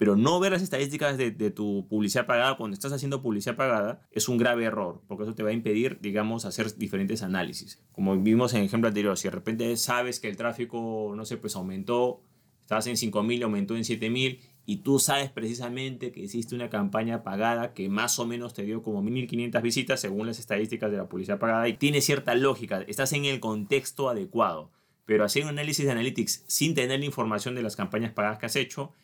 Pero 0.00 0.16
no 0.16 0.40
ver 0.40 0.52
las 0.52 0.62
estadísticas 0.62 1.18
de, 1.18 1.50
tu 1.50 1.86
publicidad 1.86 2.24
pagada 2.24 2.56
cuando 2.56 2.72
estás 2.72 2.90
haciendo 2.90 3.20
publicidad 3.20 3.54
pagada 3.54 4.00
es 4.10 4.30
un 4.30 4.38
grave 4.38 4.64
error, 4.64 5.02
porque 5.06 5.24
eso 5.24 5.34
te 5.34 5.42
va 5.42 5.50
a 5.50 5.52
impedir, 5.52 5.98
digamos, 6.00 6.46
hacer 6.46 6.74
diferentes 6.78 7.22
análisis. 7.22 7.82
Como 7.92 8.16
vimos 8.16 8.54
en 8.54 8.60
el 8.60 8.64
ejemplo 8.64 8.88
anterior, 8.88 9.18
si 9.18 9.28
de 9.28 9.32
repente 9.32 9.76
sabes 9.76 10.18
que 10.18 10.28
el 10.28 10.38
tráfico, 10.38 11.12
no 11.14 11.26
sé, 11.26 11.36
pues 11.36 11.54
aumentó, 11.54 12.22
estabas 12.62 12.86
en 12.86 12.94
5.000, 12.94 13.44
aumentó 13.44 13.76
en 13.76 13.82
7.000, 13.82 14.40
y 14.64 14.76
tú 14.78 14.98
sabes 14.98 15.30
precisamente 15.30 16.12
que 16.12 16.20
hiciste 16.20 16.54
una 16.54 16.70
campaña 16.70 17.22
pagada 17.22 17.74
que 17.74 17.90
más 17.90 18.18
o 18.18 18.24
menos 18.24 18.54
te 18.54 18.62
dio 18.62 18.82
como 18.82 19.02
1.500 19.02 19.60
visitas 19.60 20.00
según 20.00 20.26
las 20.26 20.38
estadísticas 20.38 20.90
de 20.90 20.96
la 20.96 21.10
publicidad 21.10 21.38
pagada 21.38 21.68
y 21.68 21.74
tiene 21.74 22.00
cierta 22.00 22.34
lógica, 22.34 22.80
estás 22.88 23.12
en 23.12 23.26
el 23.26 23.38
contexto 23.38 24.08
adecuado. 24.08 24.70
Pero 25.04 25.24
hacer 25.24 25.42
un 25.42 25.50
análisis 25.50 25.84
de 25.84 25.90
Analytics 25.90 26.44
sin 26.46 26.74
tener 26.74 27.00
la 27.00 27.04
información 27.04 27.54
de 27.54 27.62
las 27.62 27.76
campañas 27.76 28.14
pagadas 28.14 28.38
que 28.38 28.46
has 28.46 28.56
hecho 28.56 28.94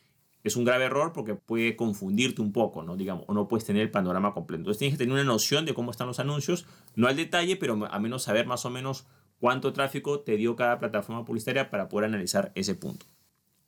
es 0.47 0.55
un 0.55 0.65
grave 0.65 0.85
error 0.85 1.13
porque 1.13 1.35
puede 1.35 1.75
confundirte 1.75 2.41
un 2.41 2.51
poco, 2.51 2.83
¿no? 2.83 2.97
Digamos, 2.97 3.25
o 3.27 3.33
no 3.33 3.47
puedes 3.47 3.65
tener 3.65 3.81
el 3.83 3.91
panorama 3.91 4.33
completo. 4.33 4.61
Entonces 4.61 4.79
tienes 4.79 4.97
que 4.97 5.03
tener 5.03 5.13
una 5.13 5.23
noción 5.23 5.65
de 5.65 5.73
cómo 5.73 5.91
están 5.91 6.07
los 6.07 6.19
anuncios, 6.19 6.65
no 6.95 7.07
al 7.07 7.15
detalle, 7.15 7.55
pero 7.55 7.85
a 7.89 7.99
menos 7.99 8.23
saber 8.23 8.47
más 8.47 8.65
o 8.65 8.69
menos 8.69 9.05
cuánto 9.39 9.73
tráfico 9.73 10.21
te 10.21 10.37
dio 10.37 10.55
cada 10.55 10.79
plataforma 10.79 11.25
publicitaria 11.25 11.69
para 11.69 11.89
poder 11.89 12.09
analizar 12.09 12.51
ese 12.55 12.75
punto. 12.75 13.05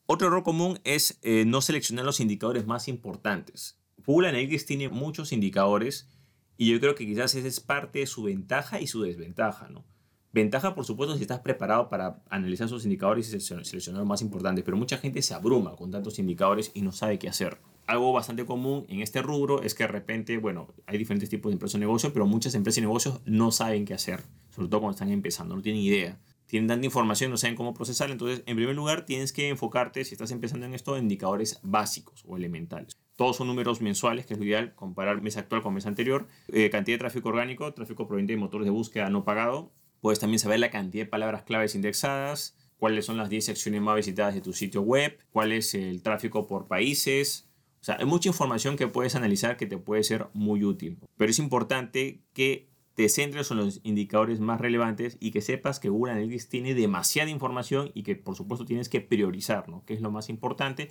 Otro 0.06 0.26
error 0.26 0.42
común 0.42 0.80
es 0.84 1.18
eh, 1.22 1.44
no 1.46 1.60
seleccionar 1.60 2.04
los 2.04 2.20
indicadores 2.20 2.66
más 2.66 2.88
importantes. 2.88 3.78
Google 4.04 4.28
Analytics 4.28 4.66
tiene 4.66 4.88
muchos 4.88 5.32
indicadores 5.32 6.08
Y 6.56 6.70
yo 6.70 6.80
creo 6.80 6.94
que 6.94 7.06
quizás 7.06 7.34
esa 7.34 7.48
es 7.48 7.60
parte 7.60 8.00
de 8.00 8.06
su 8.06 8.24
ventaja 8.24 8.80
y 8.80 8.86
su 8.86 9.00
desventaja, 9.00 9.68
¿no? 9.68 9.84
Ventaja, 10.32 10.76
por 10.76 10.84
supuesto, 10.84 11.16
si 11.16 11.22
estás 11.22 11.40
preparado 11.40 11.88
para 11.88 12.22
analizar 12.30 12.68
esos 12.68 12.84
indicadores 12.84 13.32
y 13.34 13.40
seleccionar 13.40 14.00
los 14.00 14.08
más 14.08 14.22
importantes, 14.22 14.64
pero 14.64 14.76
mucha 14.76 14.96
gente 14.96 15.22
se 15.22 15.34
abruma 15.34 15.74
con 15.74 15.90
tantos 15.90 16.20
indicadores 16.20 16.70
y 16.72 16.82
no 16.82 16.92
sabe 16.92 17.18
qué 17.18 17.28
hacer. 17.28 17.58
Algo 17.86 18.12
bastante 18.12 18.46
común 18.46 18.86
en 18.88 19.00
este 19.00 19.22
rubro 19.22 19.62
es 19.62 19.74
que 19.74 19.82
de 19.82 19.88
repente, 19.88 20.38
bueno, 20.38 20.68
hay 20.86 20.98
diferentes 20.98 21.28
tipos 21.28 21.50
de 21.50 21.54
empresas 21.54 21.78
y 21.78 21.80
negocios, 21.80 22.12
pero 22.12 22.26
muchas 22.26 22.54
empresas 22.54 22.78
y 22.78 22.82
negocios 22.82 23.20
no 23.24 23.50
saben 23.50 23.84
qué 23.84 23.94
hacer, 23.94 24.22
sobre 24.54 24.68
todo 24.68 24.80
cuando 24.82 24.94
están 24.94 25.10
empezando, 25.10 25.56
no 25.56 25.62
tienen 25.62 25.82
idea. 25.82 26.20
Tienen 26.46 26.68
tanta 26.68 26.84
información, 26.84 27.30
no 27.30 27.36
saben 27.36 27.56
cómo 27.56 27.74
procesar. 27.74 28.10
Entonces, 28.10 28.42
en 28.46 28.56
primer 28.56 28.74
lugar, 28.74 29.06
tienes 29.06 29.32
que 29.32 29.48
enfocarte, 29.48 30.04
si 30.04 30.14
estás 30.14 30.32
empezando 30.32 30.66
en 30.66 30.74
esto, 30.74 30.96
en 30.96 31.04
indicadores 31.04 31.60
básicos 31.62 32.24
o 32.26 32.36
elementales. 32.36 32.96
Todos 33.14 33.36
son 33.36 33.46
números 33.46 33.80
mensuales, 33.80 34.26
que 34.26 34.34
es 34.34 34.40
lo 34.40 34.46
ideal, 34.46 34.74
comparar 34.74 35.22
mes 35.22 35.36
actual 35.36 35.62
con 35.62 35.74
mes 35.74 35.86
anterior. 35.86 36.26
Eh, 36.48 36.68
cantidad 36.70 36.94
de 36.94 37.00
tráfico 37.00 37.28
orgánico, 37.28 37.72
tráfico 37.72 38.06
proveniente 38.08 38.32
de 38.32 38.38
motores 38.38 38.64
de 38.64 38.70
búsqueda 38.72 39.10
no 39.10 39.24
pagado. 39.24 39.70
Puedes 40.00 40.18
también 40.18 40.38
saber 40.38 40.60
la 40.60 40.70
cantidad 40.70 41.04
de 41.04 41.10
palabras 41.10 41.42
claves 41.42 41.74
indexadas, 41.74 42.56
cuáles 42.78 43.04
son 43.04 43.16
las 43.16 43.28
10 43.28 43.44
secciones 43.44 43.80
más 43.82 43.96
visitadas 43.96 44.34
de 44.34 44.40
tu 44.40 44.52
sitio 44.52 44.82
web, 44.82 45.18
cuál 45.30 45.52
es 45.52 45.74
el 45.74 46.02
tráfico 46.02 46.46
por 46.46 46.66
países. 46.66 47.48
O 47.80 47.84
sea, 47.84 47.96
hay 47.98 48.06
mucha 48.06 48.28
información 48.28 48.76
que 48.76 48.88
puedes 48.88 49.14
analizar 49.14 49.56
que 49.56 49.66
te 49.66 49.78
puede 49.78 50.02
ser 50.02 50.28
muy 50.32 50.64
útil. 50.64 50.98
Pero 51.16 51.30
es 51.30 51.38
importante 51.38 52.22
que 52.32 52.68
te 52.94 53.08
centres 53.08 53.50
en 53.50 53.58
los 53.58 53.80
indicadores 53.82 54.40
más 54.40 54.60
relevantes 54.60 55.16
y 55.20 55.30
que 55.30 55.40
sepas 55.40 55.80
que 55.80 55.88
Google 55.88 56.12
Analytics 56.12 56.48
tiene 56.48 56.74
demasiada 56.74 57.30
información 57.30 57.90
y 57.94 58.02
que 58.02 58.16
por 58.16 58.36
supuesto 58.36 58.64
tienes 58.64 58.88
que 58.88 59.00
priorizar, 59.00 59.68
¿no? 59.68 59.84
Que 59.84 59.94
es 59.94 60.00
lo 60.00 60.10
más 60.10 60.28
importante 60.28 60.90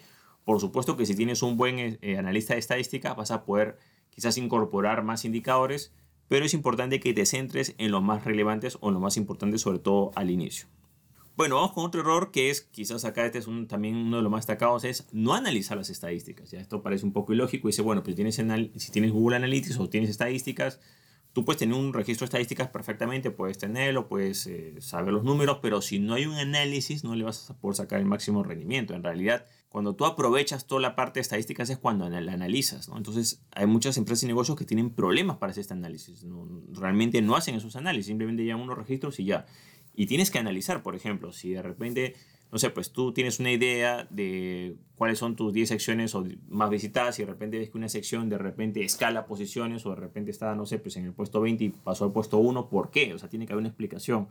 por 0.50 0.60
supuesto 0.60 0.98
que 0.98 1.06
si 1.06 1.16
tienes 1.16 1.44
un 1.44 1.58
buen 1.58 1.78
eh, 1.80 2.18
analista 2.18 2.54
de 2.54 2.60
estadística 2.60 3.13
vas 3.13 3.30
a 3.30 3.46
poder 3.46 3.78
quizás 4.10 4.36
incorporar 4.38 5.04
más 5.04 5.24
indicadores, 5.24 5.94
pero 6.29 6.45
es 6.45 6.53
importante 6.53 7.01
que 7.01 7.13
te 7.13 7.25
centres 7.25 7.75
en 7.77 7.91
los 7.91 8.01
más 8.01 8.24
relevantes 8.24 8.77
o 8.79 8.91
los 8.91 9.01
más 9.01 9.17
importantes, 9.17 9.59
sobre 9.62 9.79
todo 9.79 10.12
al 10.15 10.29
inicio. 10.29 10.67
Bueno, 11.36 11.55
vamos 11.55 11.71
con 11.71 11.86
otro 11.86 12.01
error 12.01 12.31
que 12.31 12.50
es, 12.50 12.62
quizás 12.62 13.05
acá 13.05 13.25
este 13.25 13.39
es 13.39 13.48
también 13.67 13.95
uno 13.95 14.17
de 14.17 14.24
los 14.24 14.31
más 14.31 14.41
destacados, 14.41 14.83
es 14.83 15.07
no 15.12 15.33
analizar 15.33 15.77
las 15.77 15.89
estadísticas. 15.89 16.51
Ya 16.51 16.59
esto 16.59 16.81
parece 16.81 17.05
un 17.05 17.13
poco 17.13 17.33
ilógico 17.33 17.67
y 17.67 17.71
dice, 17.71 17.81
bueno, 17.81 18.03
pues 18.03 18.15
tienes 18.15 18.36
si 18.36 18.91
tienes 18.91 19.12
Google 19.12 19.38
Analytics 19.38 19.79
o 19.79 19.89
tienes 19.89 20.09
estadísticas, 20.09 20.79
tú 21.39 21.46
puedes 21.46 21.60
tener 21.60 21.77
un 21.77 21.93
registro 21.93 22.25
de 22.25 22.27
estadísticas 22.27 22.67
perfectamente, 22.67 23.31
puedes 23.31 23.58
tenerlo, 23.58 24.10
puedes 24.10 24.46
eh, 24.48 24.75
saber 24.79 25.13
los 25.13 25.24
números, 25.24 25.60
pero 25.62 25.81
si 25.81 25.98
no 25.98 26.15
hay 26.15 26.25
un 26.25 26.36
análisis 26.36 27.05
no 27.05 27.15
le 27.15 27.24
vas 27.24 27.50
a 27.50 27.58
poder 27.58 27.77
sacar 27.77 28.00
el 28.01 28.05
máximo 28.05 28.43
rendimiento. 28.43 28.93
En 28.93 29.03
realidad, 29.03 29.46
cuando 29.69 29.96
tú 29.96 30.05
aprovechas 30.05 30.67
toda 30.67 30.81
la 30.81 30.98
parte 30.98 31.19
de 31.19 31.22
estadísticas 31.22 31.69
es 31.69 31.77
cuando 31.77 32.10
la 32.10 32.34
analizas, 32.34 32.89
¿no? 32.89 32.98
Entonces, 32.98 33.41
hay 33.51 33.67
muchas 33.67 33.96
empresas 33.96 34.24
y 34.24 34.27
negocios 34.27 34.58
que 34.58 34.65
tienen 34.65 34.89
problemas 34.89 35.38
para 35.38 35.51
hacer 35.51 35.62
este 35.62 35.74
análisis. 35.74 36.25
realmente 36.74 37.22
no 37.22 37.38
hacen 37.38 37.55
esos 37.55 37.77
análisis, 37.77 38.08
simplemente 38.08 38.43
llevan 38.43 38.62
unos 38.62 38.77
registros 38.77 39.17
y 39.22 39.24
ya. 39.24 39.46
Y 39.96 40.08
tienes 40.08 40.31
que 40.31 40.39
analizar, 40.39 40.84
por 40.84 40.93
ejemplo, 40.93 41.31
si 41.31 41.51
de 41.51 41.62
repente, 41.62 42.15
no 42.51 42.58
sé, 42.58 42.70
pues 42.72 42.91
tú 42.91 43.13
tienes 43.13 43.39
una 43.39 43.51
idea 43.51 44.08
de 44.10 44.75
cuáles 44.96 45.20
son 45.20 45.36
tus 45.36 45.53
10 45.53 45.70
secciones 45.70 46.13
más 46.48 46.70
visitadas 46.70 47.20
y 47.20 47.24
de 47.24 47.32
repente 47.32 47.60
ves 47.60 47.70
que 47.70 47.77
una 47.77 47.89
sección 47.89 48.27
de 48.29 48.38
repente 48.38 48.84
escala 48.84 49.25
posiciones 49.27 49.86
o 49.86 49.91
de 49.91 49.96
repente 49.98 50.32
está, 50.32 50.56
no 50.56 50.65
sé, 50.65 50.79
pues 50.79 50.98
en 50.98 51.06
el 51.06 51.13
puesto 51.13 51.41
20 51.41 51.63
y 51.63 51.70
pasó 51.70 52.06
al 52.06 52.12
puesto 52.12 52.38
1, 52.39 52.70
¿por 52.70 52.89
qué? 52.89 53.13
O 53.13 53.20
sea, 53.20 53.29
tiene 53.29 53.46
que 53.46 53.53
haber 53.53 53.62
una 53.62 53.70
explicación. 53.70 54.27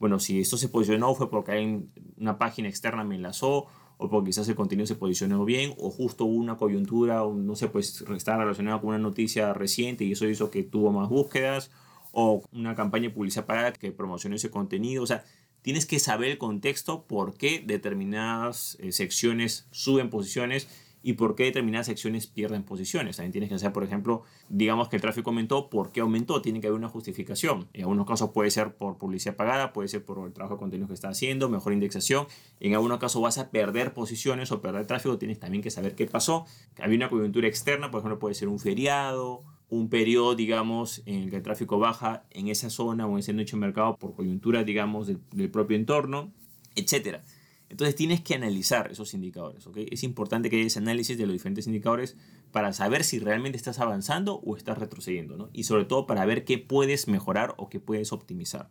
Bueno, 0.00 0.18
si 0.18 0.40
esto 0.40 0.56
se 0.56 0.68
posicionó 0.68 1.14
fue 1.14 1.30
porque 1.30 1.52
hay 1.52 1.86
una 2.18 2.38
página 2.38 2.68
externa 2.68 3.04
me 3.04 3.14
enlazó 3.14 3.66
o 3.98 4.08
porque 4.08 4.30
quizás 4.30 4.48
el 4.48 4.54
contenido 4.54 4.86
se 4.86 4.96
posicionó 4.96 5.44
bien, 5.44 5.74
o 5.78 5.90
justo 5.90 6.24
hubo 6.24 6.36
una 6.36 6.56
coyuntura, 6.56 7.22
o 7.22 7.34
no 7.34 7.54
sé, 7.54 7.68
pues 7.68 8.02
está 8.16 8.36
relacionada 8.38 8.80
con 8.80 8.88
una 8.88 8.98
noticia 8.98 9.52
reciente 9.52 10.04
y 10.04 10.12
eso 10.12 10.26
hizo 10.26 10.50
que 10.50 10.62
tuvo 10.62 10.90
más 10.90 11.10
búsquedas, 11.10 11.70
o 12.12 12.42
una 12.52 12.74
campaña 12.74 13.08
de 13.08 13.14
publicidad 13.14 13.74
que 13.76 13.92
promocionó 13.92 14.36
ese 14.36 14.50
contenido. 14.50 15.02
O 15.02 15.06
sea, 15.06 15.24
tienes 15.62 15.86
que 15.86 15.98
saber 15.98 16.30
el 16.30 16.38
contexto 16.38 17.04
por 17.06 17.34
qué 17.34 17.62
determinadas 17.64 18.76
eh, 18.80 18.92
secciones 18.92 19.66
suben 19.70 20.10
posiciones 20.10 20.68
y 21.02 21.14
por 21.14 21.34
qué 21.34 21.44
determinadas 21.44 21.86
secciones 21.86 22.26
pierden 22.26 22.62
posiciones. 22.62 23.16
También 23.16 23.32
tienes 23.32 23.50
que 23.50 23.58
saber, 23.58 23.72
por 23.72 23.84
ejemplo, 23.84 24.22
digamos 24.48 24.88
que 24.88 24.96
el 24.96 25.02
tráfico 25.02 25.30
aumentó, 25.30 25.70
¿por 25.70 25.92
qué 25.92 26.00
aumentó? 26.00 26.42
Tiene 26.42 26.60
que 26.60 26.66
haber 26.66 26.78
una 26.78 26.88
justificación. 26.88 27.68
En 27.72 27.82
algunos 27.82 28.06
casos 28.06 28.30
puede 28.30 28.50
ser 28.50 28.74
por 28.74 28.98
publicidad 28.98 29.36
pagada, 29.36 29.72
puede 29.72 29.88
ser 29.88 30.04
por 30.04 30.26
el 30.26 30.32
trabajo 30.32 30.56
de 30.56 30.60
contenido 30.60 30.88
que 30.88 30.94
está 30.94 31.08
haciendo, 31.08 31.48
mejor 31.48 31.72
indexación. 31.72 32.26
En 32.60 32.74
algunos 32.74 32.98
casos 32.98 33.22
vas 33.22 33.38
a 33.38 33.50
perder 33.50 33.94
posiciones 33.94 34.52
o 34.52 34.60
perder 34.60 34.86
tráfico, 34.86 35.18
tienes 35.18 35.38
también 35.38 35.62
que 35.62 35.70
saber 35.70 35.94
qué 35.94 36.06
pasó. 36.06 36.46
Había 36.78 36.96
una 36.96 37.08
coyuntura 37.08 37.48
externa, 37.48 37.90
por 37.90 38.00
ejemplo, 38.00 38.18
puede 38.18 38.34
ser 38.34 38.48
un 38.48 38.58
feriado, 38.58 39.42
un 39.70 39.88
periodo, 39.88 40.34
digamos, 40.34 41.02
en 41.06 41.22
el 41.22 41.30
que 41.30 41.36
el 41.36 41.42
tráfico 41.42 41.78
baja 41.78 42.24
en 42.30 42.48
esa 42.48 42.70
zona 42.70 43.06
o 43.06 43.12
en 43.12 43.20
ese 43.20 43.32
nicho 43.32 43.56
de 43.56 43.60
mercado 43.60 43.96
por 43.96 44.14
coyuntura, 44.14 44.64
digamos, 44.64 45.06
del, 45.06 45.50
propio 45.50 45.76
entorno, 45.76 46.32
etcétera. 46.74 47.22
Entonces 47.68 47.94
tienes 47.94 48.20
que 48.20 48.34
analizar 48.34 48.90
esos 48.90 49.14
indicadores. 49.14 49.64
¿okay? 49.68 49.86
Es 49.92 50.02
importante 50.02 50.50
que 50.50 50.56
haya 50.56 50.66
ese 50.66 50.80
análisis 50.80 51.16
de 51.16 51.24
los 51.24 51.32
diferentes 51.32 51.68
indicadores 51.68 52.16
para 52.50 52.72
saber 52.72 53.04
si 53.04 53.20
realmente 53.20 53.56
estás 53.56 53.78
avanzando 53.78 54.40
o 54.40 54.56
estás 54.56 54.76
retrocediendo. 54.76 55.36
¿no? 55.36 55.50
Y 55.52 55.62
sobre 55.62 55.84
todo 55.84 56.04
para 56.04 56.24
ver 56.24 56.44
qué 56.44 56.58
puedes 56.58 57.06
mejorar 57.06 57.54
o 57.56 57.68
qué 57.68 57.78
puedes 57.78 58.12
optimizar. 58.12 58.70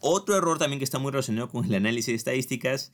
Otro 0.00 0.36
error 0.36 0.58
también 0.58 0.78
que 0.78 0.84
está 0.84 1.00
muy 1.00 1.10
relacionado 1.10 1.48
con 1.48 1.64
el 1.64 1.74
análisis 1.74 2.06
de 2.06 2.14
estadísticas 2.14 2.92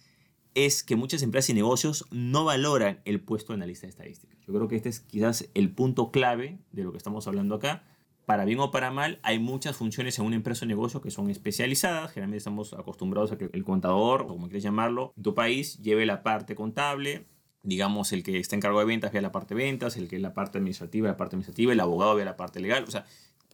es 0.57 0.83
que 0.83 0.97
muchas 0.97 1.23
empresas 1.23 1.51
y 1.51 1.55
negocios 1.55 2.07
no 2.11 2.45
valoran 2.45 3.01
el 3.05 3.21
puesto 3.21 3.53
de 3.53 3.59
analista 3.59 3.87
de 3.87 3.91
estadísticas. 3.91 4.41
Yo 4.41 4.53
creo 4.53 4.67
que 4.67 4.77
este 4.77 4.89
es 4.89 5.01
quizás 5.01 5.49
el 5.55 5.71
punto 5.71 6.11
clave 6.11 6.59
de 6.73 6.83
lo 6.83 6.91
que 6.91 6.99
estamos 6.99 7.29
hablando 7.29 7.55
acá 7.55 7.85
para 8.27 8.45
bien 8.45 8.59
o 8.59 8.73
para 8.73 8.91
mal, 8.91 9.21
hay 9.23 9.39
muchas 9.39 9.77
funciones 9.77 10.19
en 10.19 10.25
una 10.25 10.35
empresa 10.35 10.65
o 10.65 10.69
negocio 10.69 11.01
que 11.01 11.13
son 11.13 11.31
especializadas. 11.31 12.11
Generalmente 12.11 12.39
estamos 12.39 12.73
acostumbrados 12.73 13.31
a 13.31 13.39
que 13.39 13.49
el 13.53 13.65
contador, 13.65 14.23
o 14.23 14.27
como 14.27 14.49
quieras 14.49 14.65
llamarlo, 14.65 15.13
en 15.17 15.23
tu 15.23 15.35
país 15.35 15.79
lleve 15.79 16.05
la 16.07 16.25
parte 16.25 16.57
contable. 16.57 17.29
Digamos, 17.63 18.13
el 18.13 18.25
que 18.25 18.39
está 18.39 18.57
en 18.57 18.61
cargo 18.61 18.81
de 18.81 18.85
ventas 18.85 19.13
vea 19.13 19.23
la 19.23 19.31
parte 19.31 19.55
de 19.55 19.63
ventas, 19.63 19.97
el 19.97 20.09
que 20.09 20.17
es 20.17 20.23
la 20.23 20.35
parte 20.35 20.59
administrativa, 20.59 21.07
la 21.07 21.17
parte 21.17 21.37
administrativa, 21.37 21.73
el 21.73 21.81
abogado 21.81 22.17
vea 22.17 22.25
la 22.25 22.37
parte 22.37 22.59
legal. 22.59 22.85
O 22.87 22.91
sea, 22.91 23.07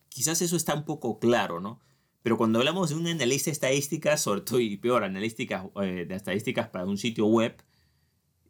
quizás 0.08 0.40
eso 0.40 0.56
está 0.56 0.74
un 0.74 0.84
poco 0.84 1.18
claro, 1.18 1.60
¿no? 1.60 1.78
Pero 2.22 2.36
cuando 2.36 2.58
hablamos 2.58 2.90
de 2.90 2.96
un 2.96 3.06
analista 3.06 3.50
de 3.50 3.52
estadísticas, 3.52 4.22
sobre 4.22 4.42
todo 4.42 4.60
y 4.60 4.76
peor, 4.76 5.04
analísticas 5.04 5.66
eh, 5.82 6.06
de 6.08 6.14
estadísticas 6.14 6.68
para 6.68 6.84
un 6.84 6.98
sitio 6.98 7.26
web, 7.26 7.56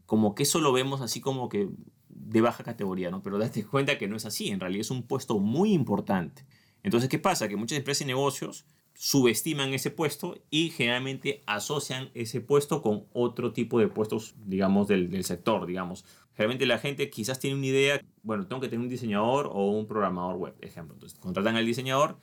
como 0.07 0.35
que 0.35 0.43
eso 0.43 0.61
lo 0.61 0.73
vemos 0.73 1.01
así 1.01 1.21
como 1.21 1.49
que 1.49 1.69
de 2.09 2.41
baja 2.41 2.65
categoría, 2.65 3.11
¿no? 3.11 3.23
Pero 3.23 3.39
date 3.39 3.65
cuenta 3.65 3.99
que 3.99 4.09
no 4.09 4.17
es 4.17 4.27
así, 4.27 4.49
en 4.49 4.61
realidad 4.61 4.83
es 4.83 4.91
un 4.91 5.03
puesto 5.05 5.39
muy 5.39 5.73
importante. 5.73 6.45
Entonces, 6.83 7.09
¿qué 7.09 7.19
pasa? 7.19 7.49
Que 7.49 7.57
muchas 7.57 7.79
empresas 7.79 8.03
y 8.03 8.07
negocios 8.07 8.67
subestiman 8.95 9.73
ese 9.73 9.91
puesto 9.91 10.37
y 10.51 10.71
generalmente 10.71 11.43
asocian 11.47 12.11
ese 12.15 12.41
puesto 12.41 12.83
con 12.83 13.07
otro 13.13 13.53
tipo 13.53 13.79
de 13.79 13.89
puestos, 13.89 14.35
digamos, 14.45 14.89
del, 14.89 15.25
sector, 15.25 15.67
digamos. 15.67 16.05
Generalmente 16.35 16.67
la 16.67 16.79
gente 16.79 17.09
quizás 17.11 17.39
tiene 17.39 17.57
una 17.57 17.67
idea, 17.67 18.01
bueno, 18.23 18.47
tengo 18.47 18.61
que 18.61 18.69
tener 18.69 18.83
un 18.83 18.89
diseñador 18.89 19.49
o 19.53 19.71
un 19.71 19.87
programador 19.87 20.37
web, 20.37 20.55
ejemplo. 20.61 20.95
Entonces, 20.95 21.19
contratan 21.19 21.57
al 21.57 21.67
diseñador, 21.67 22.19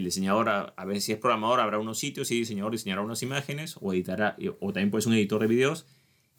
el 0.00 0.06
diseñador, 0.06 0.48
a, 0.48 0.60
a 0.76 0.84
veces 0.84 1.04
si 1.04 1.12
es 1.12 1.18
programador, 1.18 1.60
habrá 1.60 1.78
unos 1.78 1.98
sitios 1.98 2.30
y 2.30 2.34
el 2.34 2.40
diseñador 2.40 2.72
diseñará 2.72 3.02
unas 3.02 3.22
imágenes 3.22 3.76
o 3.80 3.92
editará, 3.92 4.36
o 4.58 4.72
también 4.72 4.90
puede 4.90 5.02
ser 5.02 5.12
un 5.12 5.18
editor 5.18 5.40
de 5.40 5.46
videos 5.46 5.86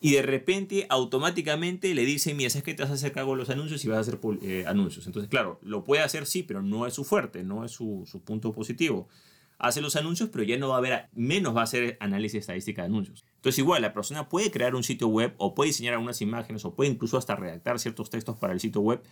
y 0.03 0.13
de 0.13 0.23
repente 0.23 0.87
automáticamente 0.89 1.93
le 1.93 2.03
dice, 2.05 2.33
mira, 2.33 2.47
es 2.47 2.63
que 2.63 2.73
te 2.73 2.81
vas 2.81 2.91
a 2.91 2.95
hacer 2.95 3.11
cargo 3.11 3.33
de 3.33 3.37
los 3.37 3.51
anuncios 3.51 3.85
y 3.85 3.87
vas 3.87 3.97
a 3.97 4.01
hacer 4.01 4.19
eh, 4.41 4.65
anuncios. 4.65 5.05
Entonces, 5.05 5.29
claro, 5.29 5.59
lo 5.61 5.83
puede 5.83 6.01
hacer 6.01 6.25
sí, 6.25 6.41
pero 6.41 6.63
no 6.63 6.87
es 6.87 6.95
su 6.95 7.03
fuerte, 7.03 7.43
no 7.43 7.63
es 7.63 7.71
su, 7.71 8.03
su, 8.07 8.23
punto 8.23 8.51
positivo. 8.51 9.07
Hace 9.59 9.79
los 9.79 9.95
anuncios, 9.95 10.29
pero 10.31 10.43
ya 10.43 10.57
no 10.57 10.69
va 10.69 10.75
a 10.75 10.77
haber, 10.79 11.07
menos 11.13 11.55
va 11.55 11.61
a 11.61 11.65
hacer 11.65 11.97
análisis 11.99 12.39
estadística 12.39 12.81
de 12.81 12.87
anuncios. 12.87 13.23
Entonces, 13.35 13.59
igual, 13.59 13.83
la 13.83 13.93
persona 13.93 14.27
puede 14.27 14.49
crear 14.49 14.73
un 14.73 14.83
sitio 14.83 15.07
web 15.07 15.35
o 15.37 15.53
puede 15.53 15.67
diseñar 15.67 15.93
algunas 15.93 16.19
imágenes 16.19 16.65
o 16.65 16.73
puede 16.73 16.89
incluso 16.89 17.15
hasta 17.19 17.35
redactar 17.35 17.77
ciertos 17.77 18.09
textos 18.09 18.37
para 18.37 18.53
el 18.53 18.59
sitio 18.59 18.81
web, 18.81 19.03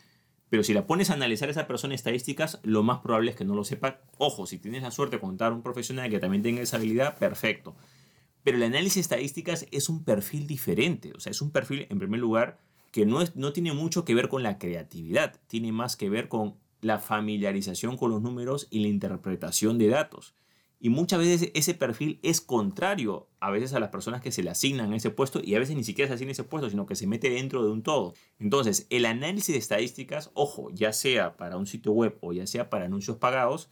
pero 0.50 0.64
si 0.64 0.74
la 0.74 0.88
pones 0.88 1.10
a 1.10 1.14
analizar 1.14 1.48
a 1.48 1.52
esa 1.52 1.68
persona 1.68 1.94
estadísticas, 1.94 2.60
lo 2.64 2.82
más 2.84 3.00
probable 3.00 3.32
es 3.32 3.38
que 3.38 3.46
no 3.46 3.56
lo 3.56 3.64
sepa. 3.64 4.02
Ojo, 4.18 4.48
si 4.48 4.58
tienes 4.58 4.82
la 4.82 4.92
suerte 4.92 5.18
de 5.18 5.22
contar 5.22 5.54
un 5.54 5.62
profesional 5.62 6.10
que 6.10 6.20
también 6.20 6.42
tenga 6.42 6.62
esa 6.62 6.78
habilidad, 6.78 7.18
perfecto. 7.18 7.76
Pero 8.44 8.58
el 8.58 8.64
análisis 8.64 8.96
de 8.96 9.02
estadísticas 9.02 9.68
es 9.72 9.90
un 9.90 10.04
perfil 10.04 10.48
diferente. 10.48 11.14
O 11.16 11.20
sea, 11.20 11.32
es 11.32 11.42
un 11.42 11.52
perfil, 11.52 11.86
en 11.90 12.00
primer 12.00 12.20
lugar, 12.20 12.58
que 12.92 13.06
no, 13.06 13.22
es, 13.22 13.36
no 13.36 13.54
tiene 13.54 13.74
mucho 13.74 14.06
que 14.06 14.16
ver 14.16 14.28
con 14.28 14.42
la 14.42 14.58
creatividad, 14.58 15.40
tiene 15.48 15.72
más 15.72 15.96
que 15.96 16.10
ver 16.10 16.28
con 16.28 16.56
la 16.82 16.98
familiarización 16.98 17.98
con 17.98 18.10
los 18.10 18.22
números 18.22 18.68
y 18.72 18.80
la 18.80 18.88
interpretación 18.88 19.78
de 19.78 19.90
datos. 19.90 20.34
Y 20.82 20.90
muchas 20.90 21.20
veces 21.20 21.52
ese 21.54 21.74
perfil 21.74 22.20
es 22.24 22.40
contrario 22.40 23.28
a 23.42 23.52
veces 23.52 23.74
a 23.74 23.82
las 23.82 23.90
personas 23.90 24.22
que 24.22 24.32
se 24.32 24.44
le 24.44 24.50
asignan 24.50 24.94
ese 24.94 25.10
puesto 25.10 25.42
y 25.44 25.56
a 25.56 25.60
veces 25.60 25.76
ni 25.76 25.84
siquiera 25.84 26.08
se 26.08 26.16
asigna 26.16 26.32
ese 26.32 26.46
puesto, 26.46 26.70
sino 26.70 26.86
que 26.86 26.96
se 26.96 27.06
mete 27.06 27.30
dentro 27.30 27.64
de 27.64 27.70
un 27.70 27.84
todo. 27.84 28.14
Entonces, 28.40 28.88
el 28.90 29.06
análisis 29.06 29.54
de 29.54 29.60
estadísticas, 29.60 30.32
ojo, 30.36 30.70
ya 30.72 30.94
sea 30.94 31.36
para 31.36 31.58
un 31.58 31.68
sitio 31.68 31.92
web 31.92 32.18
o 32.22 32.32
ya 32.32 32.48
sea 32.48 32.70
para 32.70 32.86
anuncios 32.86 33.18
pagados, 33.18 33.70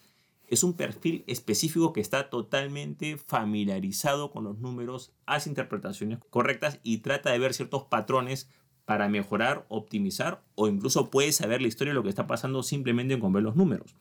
es 0.47 0.63
un 0.63 0.73
perfil 0.73 1.23
específico 1.27 1.93
que 1.93 2.01
está 2.01 2.29
totalmente 2.29 3.17
familiarizado 3.17 4.31
con 4.31 4.43
los 4.43 4.59
números, 4.59 5.13
hace 5.25 5.49
interpretaciones 5.49 6.19
correctas 6.29 6.79
y 6.83 6.99
trata 6.99 7.31
de 7.31 7.39
ver 7.39 7.53
ciertos 7.53 7.83
patrones 7.83 8.49
para 8.85 9.09
mejorar, 9.09 9.65
optimizar 9.67 10.43
o 10.55 10.67
incluso 10.67 11.09
puede 11.09 11.33
saber 11.33 11.61
la 11.61 11.67
historia 11.67 11.91
de 11.91 11.95
lo 11.95 12.03
que 12.03 12.09
está 12.09 12.27
pasando 12.27 12.63
simplemente 12.63 13.19
con 13.19 13.33
ver 13.33 13.43
los 13.43 13.55
números. 13.55 13.95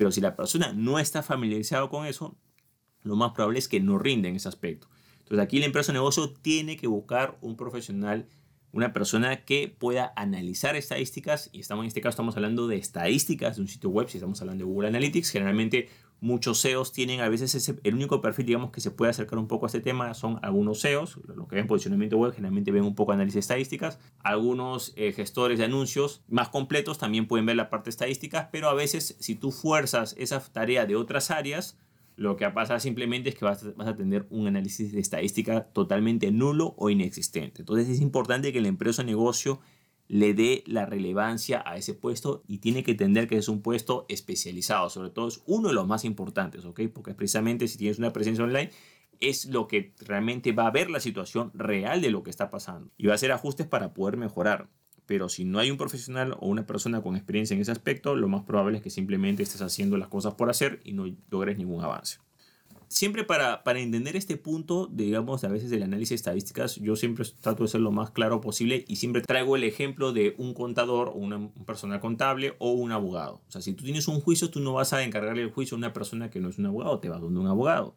Pero 0.00 0.10
si 0.10 0.22
la 0.22 0.34
persona 0.34 0.72
no 0.72 0.98
está 0.98 1.22
familiarizado 1.22 1.90
con 1.90 2.06
eso, 2.06 2.34
lo 3.02 3.16
más 3.16 3.32
probable 3.32 3.58
es 3.58 3.68
que 3.68 3.80
no 3.80 3.98
rinde 3.98 4.30
en 4.30 4.36
ese 4.36 4.48
aspecto. 4.48 4.88
Entonces 5.18 5.40
aquí 5.40 5.58
la 5.58 5.66
empresa 5.66 5.92
negocio 5.92 6.30
tiene 6.32 6.78
que 6.78 6.86
buscar 6.86 7.36
un 7.42 7.54
profesional, 7.54 8.26
una 8.72 8.94
persona 8.94 9.44
que 9.44 9.68
pueda 9.68 10.14
analizar 10.16 10.74
estadísticas, 10.74 11.50
y 11.52 11.60
estamos 11.60 11.82
en 11.82 11.88
este 11.88 12.00
caso 12.00 12.12
estamos 12.12 12.34
hablando 12.36 12.66
de 12.66 12.78
estadísticas 12.78 13.56
de 13.56 13.60
un 13.60 13.68
sitio 13.68 13.90
web, 13.90 14.08
si 14.08 14.16
estamos 14.16 14.40
hablando 14.40 14.64
de 14.64 14.70
Google 14.70 14.88
Analytics, 14.88 15.32
generalmente 15.32 15.90
muchos 16.20 16.60
SEOs 16.60 16.92
tienen 16.92 17.20
a 17.20 17.28
veces 17.28 17.74
el 17.82 17.94
único 17.94 18.20
perfil, 18.20 18.46
digamos, 18.46 18.70
que 18.70 18.80
se 18.80 18.90
puede 18.90 19.10
acercar 19.10 19.38
un 19.38 19.46
poco 19.46 19.66
a 19.66 19.68
este 19.68 19.80
tema 19.80 20.12
son 20.14 20.38
algunos 20.42 20.80
SEOs, 20.80 21.18
los 21.24 21.48
que 21.48 21.56
ven 21.56 21.66
posicionamiento 21.66 22.18
web 22.18 22.32
generalmente 22.32 22.70
ven 22.72 22.84
un 22.84 22.94
poco 22.94 23.12
análisis 23.12 23.38
estadísticas, 23.38 23.98
algunos 24.20 24.92
eh, 24.96 25.12
gestores 25.12 25.58
de 25.58 25.64
anuncios 25.64 26.22
más 26.28 26.48
completos 26.48 26.98
también 26.98 27.26
pueden 27.26 27.46
ver 27.46 27.56
la 27.56 27.70
parte 27.70 27.90
estadística, 27.90 28.50
pero 28.52 28.68
a 28.68 28.74
veces 28.74 29.16
si 29.18 29.34
tú 29.34 29.50
fuerzas 29.50 30.14
esa 30.18 30.40
tarea 30.40 30.86
de 30.86 30.96
otras 30.96 31.30
áreas, 31.30 31.78
lo 32.16 32.36
que 32.36 32.44
va 32.44 32.50
a 32.50 32.54
pasar 32.54 32.80
simplemente 32.82 33.30
es 33.30 33.34
que 33.34 33.46
vas, 33.46 33.64
a 33.64 33.96
tener 33.96 34.26
un 34.28 34.46
análisis 34.46 34.92
de 34.92 35.00
estadística 35.00 35.64
totalmente 35.72 36.30
nulo 36.30 36.74
o 36.76 36.90
inexistente. 36.90 37.62
Entonces 37.62 37.88
es 37.88 38.02
importante 38.02 38.52
que 38.52 38.60
la 38.60 38.68
empresa 38.68 39.02
negocio 39.02 39.60
le 40.10 40.34
dé 40.34 40.64
la 40.66 40.86
relevancia 40.86 41.62
a 41.64 41.76
ese 41.76 41.94
puesto 41.94 42.42
y 42.48 42.58
tiene 42.58 42.82
que 42.82 42.90
entender 42.90 43.28
que 43.28 43.38
es 43.38 43.48
un 43.48 43.62
puesto 43.62 44.06
especializado, 44.08 44.90
sobre 44.90 45.10
todo 45.10 45.28
es 45.28 45.40
uno 45.46 45.68
de 45.68 45.74
los 45.74 45.86
más 45.86 46.04
importantes, 46.04 46.64
¿ok? 46.64 46.80
Porque 46.92 47.14
precisamente 47.14 47.68
si 47.68 47.78
tienes 47.78 48.00
una 48.00 48.12
presencia 48.12 48.42
online 48.42 48.70
es 49.20 49.46
lo 49.46 49.68
que 49.68 49.94
realmente 50.00 50.50
va 50.50 50.66
a 50.66 50.72
ver 50.72 50.90
la 50.90 50.98
situación 50.98 51.52
real 51.54 52.00
de 52.00 52.10
lo 52.10 52.24
que 52.24 52.30
está 52.30 52.50
pasando 52.50 52.90
y 52.98 53.06
va 53.06 53.12
a 53.12 53.14
hacer 53.14 53.30
ajustes 53.30 53.68
para 53.68 53.94
poder 53.94 54.16
mejorar. 54.16 54.68
Pero 55.06 55.28
si 55.28 55.44
no 55.44 55.60
hay 55.60 55.70
un 55.70 55.76
profesional 55.76 56.36
o 56.40 56.48
una 56.48 56.66
persona 56.66 57.00
con 57.02 57.14
experiencia 57.14 57.54
en 57.54 57.60
ese 57.60 57.70
aspecto, 57.70 58.16
lo 58.16 58.26
más 58.26 58.42
probable 58.42 58.78
es 58.78 58.82
que 58.82 58.90
simplemente 58.90 59.44
estés 59.44 59.62
haciendo 59.62 59.96
las 59.96 60.08
cosas 60.08 60.34
por 60.34 60.50
hacer 60.50 60.80
y 60.82 60.92
no 60.92 61.04
logres 61.30 61.56
ningún 61.56 61.84
avance 61.84 62.18
siempre 62.90 63.22
para, 63.24 63.62
para 63.62 63.78
entender 63.78 64.16
este 64.16 64.36
punto, 64.36 64.88
digamos, 64.92 65.44
a 65.44 65.48
veces 65.48 65.70
del 65.70 65.84
análisis 65.84 66.10
de 66.10 66.14
estadísticas, 66.16 66.76
yo 66.76 66.96
siempre 66.96 67.24
trato 67.40 67.62
de 67.62 67.68
ser 67.68 67.80
lo 67.80 67.92
más 67.92 68.10
claro 68.10 68.40
posible 68.40 68.84
y 68.88 68.96
siempre 68.96 69.22
traigo 69.22 69.56
el 69.56 69.64
ejemplo 69.64 70.12
de 70.12 70.34
un 70.38 70.52
contador 70.54 71.08
o 71.08 71.12
una, 71.12 71.36
un 71.36 71.64
personal 71.64 72.00
contable 72.00 72.56
o 72.58 72.72
un 72.72 72.90
abogado. 72.90 73.40
O 73.48 73.50
sea, 73.50 73.62
si 73.62 73.72
tú 73.74 73.84
tienes 73.84 74.08
un 74.08 74.20
juicio, 74.20 74.50
tú 74.50 74.60
no 74.60 74.74
vas 74.74 74.92
a 74.92 75.04
encargarle 75.04 75.42
el 75.42 75.52
juicio 75.52 75.76
a 75.76 75.78
una 75.78 75.92
persona 75.92 76.30
que 76.30 76.40
no 76.40 76.48
es 76.48 76.58
un 76.58 76.66
abogado, 76.66 76.98
te 76.98 77.08
vas 77.08 77.20
donde 77.20 77.38
un 77.38 77.46
abogado. 77.46 77.94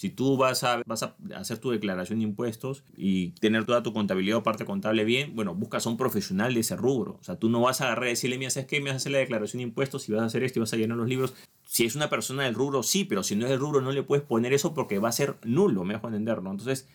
Si 0.00 0.08
tú 0.08 0.38
vas 0.38 0.64
a, 0.64 0.80
vas 0.86 1.02
a 1.02 1.14
hacer 1.36 1.58
tu 1.58 1.72
declaración 1.72 2.20
de 2.20 2.24
impuestos 2.24 2.84
y 2.96 3.32
tener 3.32 3.66
toda 3.66 3.82
tu 3.82 3.92
contabilidad 3.92 4.38
o 4.38 4.42
parte 4.42 4.64
contable 4.64 5.04
bien, 5.04 5.36
bueno, 5.36 5.54
buscas 5.54 5.86
a 5.86 5.90
un 5.90 5.98
profesional 5.98 6.54
de 6.54 6.60
ese 6.60 6.74
rubro. 6.74 7.18
O 7.20 7.22
sea, 7.22 7.36
tú 7.36 7.50
no 7.50 7.60
vas 7.60 7.82
a 7.82 7.84
agarrar 7.84 8.06
y 8.06 8.12
decirle, 8.12 8.38
mira, 8.38 8.48
¿sabes 8.48 8.66
qué? 8.66 8.80
Me 8.80 8.86
vas 8.86 8.94
a 8.94 8.96
hacer 8.96 9.12
la 9.12 9.18
declaración 9.18 9.58
de 9.58 9.64
impuestos 9.64 10.08
y 10.08 10.12
vas 10.12 10.22
a 10.22 10.24
hacer 10.24 10.42
esto 10.42 10.58
y 10.58 10.60
vas 10.60 10.72
a 10.72 10.78
llenar 10.78 10.96
los 10.96 11.06
libros. 11.06 11.34
Si 11.66 11.84
es 11.84 11.96
una 11.96 12.08
persona 12.08 12.44
del 12.44 12.54
rubro, 12.54 12.82
sí, 12.82 13.04
pero 13.04 13.22
si 13.22 13.36
no 13.36 13.44
es 13.44 13.50
del 13.50 13.60
rubro, 13.60 13.82
no 13.82 13.92
le 13.92 14.02
puedes 14.02 14.24
poner 14.24 14.54
eso 14.54 14.72
porque 14.72 14.98
va 14.98 15.10
a 15.10 15.12
ser 15.12 15.36
nulo, 15.44 15.84
me 15.84 15.92
dejo 15.92 16.06
entender, 16.06 16.42
¿no? 16.42 16.52
Entonces, 16.52 16.88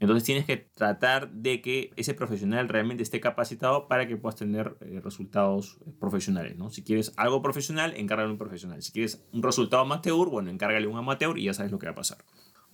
entonces 0.00 0.24
tienes 0.24 0.46
que 0.46 0.56
tratar 0.56 1.30
de 1.32 1.60
que 1.60 1.90
ese 1.96 2.14
profesional 2.14 2.70
realmente 2.70 3.02
esté 3.02 3.20
capacitado 3.20 3.86
para 3.86 4.08
que 4.08 4.16
puedas 4.16 4.36
tener 4.36 4.78
eh, 4.80 5.02
resultados 5.04 5.78
profesionales, 6.00 6.56
¿no? 6.56 6.70
Si 6.70 6.82
quieres 6.82 7.12
algo 7.18 7.42
profesional, 7.42 7.92
encárgale 7.98 8.30
a 8.30 8.32
un 8.32 8.38
profesional. 8.38 8.82
Si 8.82 8.92
quieres 8.92 9.26
un 9.32 9.42
resultado 9.42 9.82
amateur, 9.82 10.30
bueno, 10.30 10.48
encárgale 10.48 10.86
a 10.86 10.88
un 10.88 10.96
amateur 10.96 11.38
y 11.38 11.44
ya 11.44 11.52
sabes 11.52 11.70
lo 11.70 11.78
que 11.78 11.84
va 11.84 11.92
a 11.92 11.96
pasar. 11.96 12.18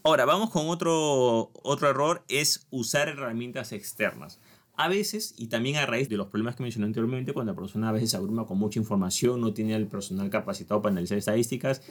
Ahora, 0.04 0.25
vamos 0.25 0.50
con 0.50 0.68
otro, 0.68 1.52
otro 1.62 1.88
error, 1.88 2.25
es 2.28 2.66
usar 2.71 3.09
herramientas 3.09 3.71
externas. 3.71 4.40
A 4.75 4.88
veces, 4.88 5.32
y 5.37 5.47
también 5.47 5.76
a 5.76 5.87
raíz 5.87 6.09
de 6.09 6.16
los 6.16 6.26
problemas 6.26 6.56
que 6.56 6.64
mencioné 6.64 6.87
anteriormente, 6.87 7.32
cuando 7.32 7.52
la 7.52 7.56
persona 7.56 7.88
a 7.88 7.92
veces 7.92 8.11
se 8.11 8.16
abruma 8.16 8.44
con 8.44 8.59
mucha 8.59 8.80
información, 8.80 9.40
no 9.40 9.54
tiene 9.54 9.76
el 9.76 9.87
personal 9.87 10.28
capacitado 10.28 10.82
para 10.82 10.92
analizar 10.92 11.18
estadísticas, 11.18 11.82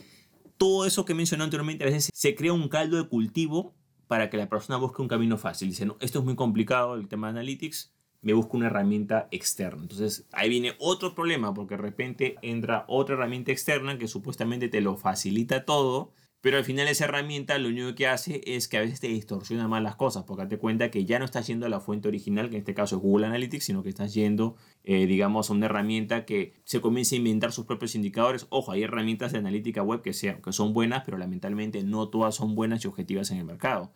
todo 0.57 0.85
eso 0.85 1.05
que 1.05 1.13
mencioné 1.13 1.45
anteriormente, 1.45 1.85
a 1.85 1.87
veces 1.87 2.09
se 2.13 2.35
crea 2.35 2.51
un 2.51 2.67
caldo 2.67 2.97
de 2.97 3.07
cultivo 3.07 3.73
para 4.07 4.29
que 4.29 4.35
la 4.35 4.49
persona 4.49 4.77
busque 4.77 5.01
un 5.01 5.07
camino 5.07 5.37
fácil. 5.37 5.69
Dice, 5.69 5.85
no, 5.85 5.95
esto 6.01 6.19
es 6.19 6.25
muy 6.25 6.35
complicado, 6.35 6.95
el 6.95 7.07
tema 7.07 7.27
de 7.27 7.39
analytics, 7.39 7.93
me 8.21 8.33
busco 8.33 8.57
una 8.57 8.65
herramienta 8.65 9.29
externa. 9.31 9.83
Entonces 9.83 10.27
ahí 10.33 10.49
viene 10.49 10.75
otro 10.79 11.15
problema, 11.15 11.53
porque 11.53 11.77
de 11.77 11.81
repente 11.81 12.35
entra 12.41 12.83
otra 12.89 13.15
herramienta 13.15 13.53
externa 13.53 13.97
que 13.97 14.09
supuestamente 14.09 14.67
te 14.67 14.81
lo 14.81 14.97
facilita 14.97 15.63
todo, 15.63 16.11
pero 16.41 16.57
al 16.57 16.65
final 16.65 16.87
esa 16.87 17.05
herramienta 17.05 17.57
lo 17.59 17.69
único 17.69 17.93
que 17.93 18.07
hace 18.07 18.41
es 18.45 18.67
que 18.67 18.77
a 18.77 18.81
veces 18.81 18.99
te 18.99 19.07
distorsiona 19.07 19.67
más 19.67 19.83
las 19.83 19.95
cosas, 19.95 20.23
porque 20.23 20.43
date 20.43 20.57
cuenta 20.57 20.89
que 20.89 21.05
ya 21.05 21.19
no 21.19 21.25
estás 21.25 21.45
yendo 21.45 21.67
a 21.67 21.69
la 21.69 21.79
fuente 21.79 22.07
original, 22.07 22.49
que 22.49 22.55
en 22.55 22.61
este 22.61 22.73
caso 22.73 22.95
es 22.95 23.01
Google 23.03 23.27
Analytics, 23.27 23.63
sino 23.63 23.83
que 23.83 23.89
estás 23.89 24.15
yendo, 24.15 24.55
eh, 24.83 25.05
digamos, 25.05 25.49
a 25.49 25.53
una 25.53 25.67
herramienta 25.67 26.25
que 26.25 26.53
se 26.63 26.81
comienza 26.81 27.13
a 27.13 27.19
inventar 27.19 27.51
sus 27.51 27.65
propios 27.65 27.93
indicadores. 27.93 28.47
Ojo, 28.49 28.71
hay 28.71 28.81
herramientas 28.81 29.31
de 29.31 29.37
analítica 29.37 29.83
web 29.83 30.01
que, 30.01 30.13
sean, 30.13 30.41
que 30.41 30.51
son 30.51 30.73
buenas, 30.73 31.03
pero 31.05 31.19
lamentablemente 31.19 31.83
no 31.83 32.09
todas 32.09 32.35
son 32.35 32.55
buenas 32.55 32.83
y 32.83 32.87
objetivas 32.87 33.29
en 33.29 33.37
el 33.37 33.45
mercado. 33.45 33.93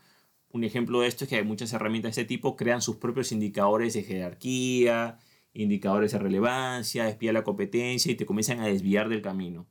Un 0.51 0.63
ejemplo 0.63 1.01
de 1.01 1.07
esto 1.07 1.23
es 1.23 1.29
que 1.31 1.37
hay 1.37 1.43
muchas 1.43 1.73
herramientas 1.73 2.15
de 2.15 2.21
este 2.21 2.27
tipo 2.27 2.55
crean 2.55 2.81
sus 2.81 2.97
propios 2.97 3.31
indicadores 3.31 3.95
de 3.95 4.03
jerarquía, 4.03 5.17
indicadores 5.53 6.11
de 6.11 6.19
relevancia, 6.19 7.09
espía 7.09 7.33
la 7.33 7.43
competencia 7.43 8.11
y 8.11 8.15
te 8.15 8.25
comienzan 8.25 8.59
a 8.59 8.67
desviar 8.67 9.09
del 9.09 9.21
camino. 9.23 9.67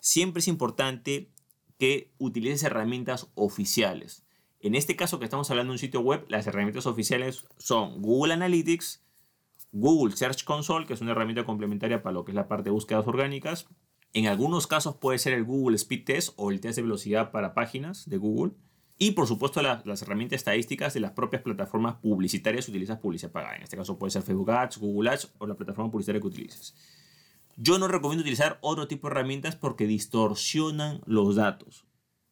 Siempre 0.00 0.40
es 0.40 0.48
importante 0.48 1.30
que 1.78 2.12
utilices 2.18 2.62
herramientas 2.64 3.28
oficiales. 3.34 4.24
En 4.60 4.74
este 4.74 4.96
caso 4.96 5.18
que 5.18 5.24
estamos 5.24 5.50
hablando 5.50 5.72
de 5.72 5.74
un 5.74 5.78
sitio 5.78 6.00
web, 6.00 6.24
las 6.28 6.46
herramientas 6.46 6.86
oficiales 6.86 7.46
son 7.58 8.02
Google 8.02 8.34
Analytics, 8.34 9.04
Google 9.72 10.16
Search 10.16 10.44
Console, 10.44 10.86
que 10.86 10.94
es 10.94 11.00
una 11.00 11.12
herramienta 11.12 11.44
complementaria 11.44 12.02
para 12.02 12.14
lo 12.14 12.24
que 12.24 12.32
es 12.32 12.36
la 12.36 12.48
parte 12.48 12.64
de 12.64 12.70
búsquedas 12.70 13.06
orgánicas. 13.06 13.68
En 14.12 14.26
algunos 14.26 14.66
casos 14.66 14.96
puede 14.96 15.18
ser 15.18 15.34
el 15.34 15.44
Google 15.44 15.76
Speed 15.76 16.04
Test 16.04 16.32
o 16.36 16.50
el 16.50 16.60
test 16.60 16.76
de 16.76 16.82
velocidad 16.82 17.30
para 17.30 17.52
páginas 17.52 18.08
de 18.08 18.16
Google. 18.16 18.54
Y 18.98 19.10
por 19.10 19.26
supuesto 19.26 19.60
las 19.60 20.02
herramientas 20.02 20.38
estadísticas 20.38 20.94
de 20.94 21.00
las 21.00 21.12
propias 21.12 21.42
plataformas 21.42 21.96
publicitarias 21.96 22.64
si 22.64 22.70
utilizas 22.70 22.98
publicidad 22.98 23.30
pagada. 23.30 23.56
En 23.56 23.62
este 23.62 23.76
caso 23.76 23.98
puede 23.98 24.10
ser 24.10 24.22
Facebook 24.22 24.50
Ads, 24.50 24.78
Google 24.78 25.10
Ads 25.10 25.34
o 25.36 25.46
la 25.46 25.54
plataforma 25.54 25.90
publicitaria 25.90 26.20
que 26.22 26.28
utilices. 26.28 26.74
Yo 27.56 27.78
no 27.78 27.88
recomiendo 27.88 28.20
utilizar 28.20 28.58
otro 28.60 28.86
tipo 28.86 29.08
de 29.08 29.12
herramientas 29.12 29.56
porque 29.56 29.86
distorsionan 29.86 31.00
los 31.06 31.36
datos. 31.36 31.86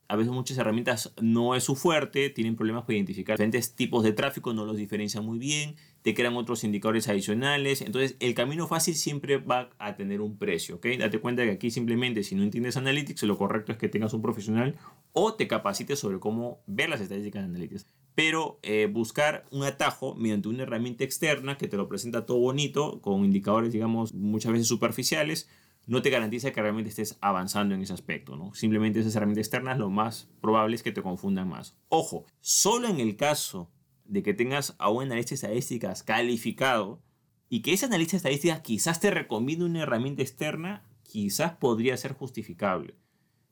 A 0.07 0.17
veces 0.17 0.33
muchas 0.33 0.59
herramientas 0.59 1.15
no 1.21 1.55
es 1.55 1.65
su 1.65 1.77
fuerte, 1.77 2.29
tienen 2.29 2.57
problemas 2.57 2.83
para 2.83 2.97
identificar 2.97 3.39
diferentes 3.39 3.75
tipos 3.75 4.05
de 4.05 4.13
tráfico, 4.13 4.53
no 4.53 4.67
los 4.67 4.77
diferencian 4.77 5.25
muy 5.25 5.39
bien, 5.39 5.77
te 6.03 6.13
crean 6.13 6.37
otros 6.37 6.63
indicadores 6.63 7.09
adicionales. 7.09 7.81
Entonces, 7.81 8.17
el 8.21 8.35
camino 8.35 8.67
fácil 8.67 8.97
siempre 8.97 9.39
va 9.39 9.71
a 9.79 9.97
tener 9.97 10.21
un 10.21 10.37
precio, 10.37 10.77
¿ok? 10.77 10.87
Date 10.99 11.19
cuenta 11.21 11.43
que 11.45 11.53
aquí 11.53 11.71
simplemente 11.71 12.23
si 12.23 12.35
no 12.35 12.43
entiendes 12.43 12.77
Analytics, 12.77 13.23
lo 13.23 13.39
correcto 13.39 13.73
es 13.73 13.79
que 13.79 13.89
tengas 13.89 14.13
un 14.13 14.21
profesional 14.21 14.77
o 15.15 15.33
te 15.35 15.49
capacites 15.49 15.99
sobre 15.99 16.21
cómo 16.21 16.63
ver 16.67 16.91
las 16.91 17.01
estadísticas 17.01 17.43
de 17.43 17.49
Analytics 17.49 17.87
pero 18.15 18.59
eh, 18.63 18.89
buscar 18.91 19.45
un 19.51 19.65
atajo 19.65 20.15
mediante 20.15 20.49
una 20.49 20.63
herramienta 20.63 21.05
externa 21.05 21.59
que 21.59 21.69
te 21.69 21.77
lo 21.77 21.89
presenta 21.89 22.27
todo 22.27 22.39
bonito, 22.39 23.01
con 23.01 23.25
indicadores, 23.25 23.73
digamos, 23.73 24.15
muchas 24.15 24.53
veces 24.53 24.69
superficiales, 24.69 25.49
no 25.87 26.01
te 26.01 26.11
garantiza 26.11 26.53
que 26.53 26.63
realmente 26.63 26.91
estés 26.91 27.19
avanzando 27.21 27.75
en 27.75 27.83
ese 27.83 27.93
aspecto, 27.93 28.37
¿no? 28.37 28.55
Simplemente 28.55 29.01
esas 29.01 29.17
herramientas 29.17 29.47
externas 29.47 29.79
lo 29.79 29.91
más 29.91 30.29
probable 30.41 30.77
es 30.77 30.83
que 30.83 30.93
te 30.93 31.03
confundan 31.03 31.49
más. 31.49 31.77
Ojo, 31.89 32.25
solo 32.41 32.89
en 32.89 33.01
el 33.01 33.17
caso 33.17 33.71
de 34.05 34.23
que 34.23 34.35
tengas 34.35 34.77
a 34.79 34.91
un 34.91 35.05
analista 35.05 35.33
de 35.33 35.35
estadísticas 35.35 36.03
calificado 36.03 37.03
y 37.49 37.61
que 37.61 37.73
ese 37.73 37.87
analista 37.87 38.13
de 38.13 38.19
estadísticas 38.19 38.61
quizás 38.61 39.01
te 39.01 39.11
recomiende 39.11 39.65
una 39.65 39.83
herramienta 39.83 40.23
externa, 40.23 40.85
quizás 41.03 41.53
podría 41.53 41.97
ser 41.97 42.13
justificable. 42.13 42.95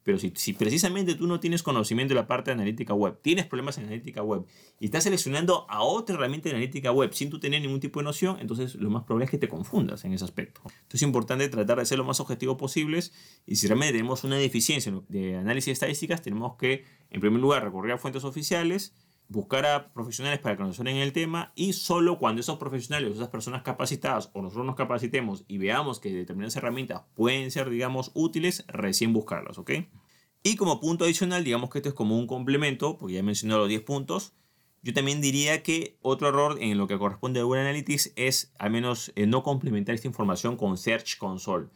Pero 0.03 0.17
si, 0.19 0.53
precisamente 0.53 1.15
tú 1.15 1.27
no 1.27 1.39
tienes 1.39 1.63
conocimiento 1.63 2.13
de 2.13 2.19
la 2.19 2.27
parte 2.27 2.51
de 2.51 2.55
analítica 2.55 2.93
web, 2.93 3.17
tienes 3.21 3.45
problemas 3.45 3.77
en 3.77 3.85
analítica 3.85 4.21
web 4.21 4.45
y 4.79 4.85
estás 4.85 5.05
seleccionando 5.05 5.65
a 5.69 5.81
otra 5.83 6.15
herramienta 6.15 6.49
de 6.49 6.55
analítica 6.55 6.91
web 6.91 7.13
sin 7.13 7.29
tú 7.29 7.39
tener 7.39 7.61
ningún 7.61 7.79
tipo 7.79 7.99
de 7.99 8.05
noción, 8.05 8.37
entonces 8.39 8.75
lo 8.75 8.89
más 8.89 9.03
probable 9.03 9.25
es 9.25 9.31
que 9.31 9.37
te 9.37 9.47
confundas 9.47 10.03
en 10.03 10.13
ese 10.13 10.25
aspecto. 10.25 10.61
Entonces 10.65 10.95
es 10.95 11.01
importante 11.03 11.47
tratar 11.47 11.79
de 11.79 11.85
ser 11.85 11.97
lo 11.97 12.03
más 12.03 12.19
objetivo 12.19 12.57
posibles 12.57 13.13
y 13.45 13.55
si 13.55 13.67
realmente 13.67 13.93
tenemos 13.93 14.23
una 14.23 14.35
deficiencia 14.35 14.93
de 15.07 15.37
análisis 15.37 15.67
de 15.67 15.71
estadísticas, 15.73 16.21
tenemos 16.21 16.57
que, 16.57 16.85
en 17.09 17.21
primer 17.21 17.39
lugar, 17.39 17.63
recurrir 17.63 17.93
a 17.93 17.97
fuentes 17.97 18.23
oficiales 18.25 18.93
buscar 19.27 19.65
a 19.65 19.93
profesionales 19.93 20.39
para 20.39 20.57
que 20.57 20.63
nos 20.63 20.79
en 20.79 20.87
el 20.87 21.13
tema 21.13 21.51
y 21.55 21.73
solo 21.73 22.19
cuando 22.19 22.41
esos 22.41 22.57
profesionales 22.57 23.15
esas 23.15 23.29
personas 23.29 23.63
capacitadas 23.63 24.29
o 24.33 24.41
nosotros 24.41 24.65
nos 24.65 24.75
capacitemos 24.75 25.43
y 25.47 25.57
veamos 25.57 25.99
que 25.99 26.13
determinadas 26.13 26.55
herramientas 26.55 27.03
pueden 27.15 27.49
ser, 27.51 27.69
digamos, 27.69 28.11
útiles, 28.13 28.65
recién 28.67 29.13
buscarlas, 29.13 29.57
¿ok? 29.57 29.71
Y 30.43 30.57
como 30.57 30.79
punto 30.81 31.05
adicional, 31.05 31.43
digamos 31.43 31.69
que 31.69 31.79
esto 31.79 31.89
es 31.89 31.95
como 31.95 32.17
un 32.17 32.27
complemento, 32.27 32.97
porque 32.97 33.13
ya 33.13 33.19
he 33.21 33.23
mencionado 33.23 33.61
los 33.61 33.69
10 33.69 33.81
puntos, 33.83 34.33
yo 34.81 34.93
también 34.93 35.21
diría 35.21 35.63
que 35.63 35.97
otro 36.01 36.27
error 36.27 36.57
en 36.59 36.77
lo 36.77 36.87
que 36.87 36.97
corresponde 36.97 37.39
a 37.39 37.43
Google 37.43 37.61
Analytics 37.61 38.11
es 38.17 38.53
al 38.59 38.71
menos 38.71 39.13
eh, 39.15 39.25
no 39.25 39.41
complementar 39.41 39.95
esta 39.95 40.07
información 40.07 40.57
con 40.57 40.77
Search 40.77 41.17
Console. 41.17 41.67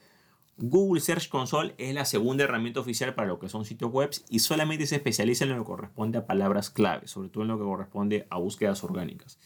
Google 0.60 1.02
Search 1.02 1.30
Console 1.30 1.76
es 1.78 1.94
la 1.94 2.04
segunda 2.04 2.44
herramienta 2.44 2.80
oficial 2.80 3.14
para 3.14 3.28
lo 3.28 3.38
que 3.38 3.48
son 3.48 3.64
sitios 3.64 3.92
web 3.92 4.10
y 4.30 4.40
solamente 4.40 4.88
se 4.88 4.96
especializa 4.96 5.44
en 5.44 5.52
lo 5.52 5.58
que 5.58 5.66
corresponde 5.66 6.18
a 6.18 6.26
palabras 6.26 6.72
clave, 6.72 7.08
sobre 7.08 7.30
todo 7.30 7.44
en 7.44 7.50
lo 7.50 7.60
que 7.60 7.64
corresponde 7.64 8.26
a 8.32 8.40
búsquedas 8.40 8.84
orgánicas. 8.84 9.38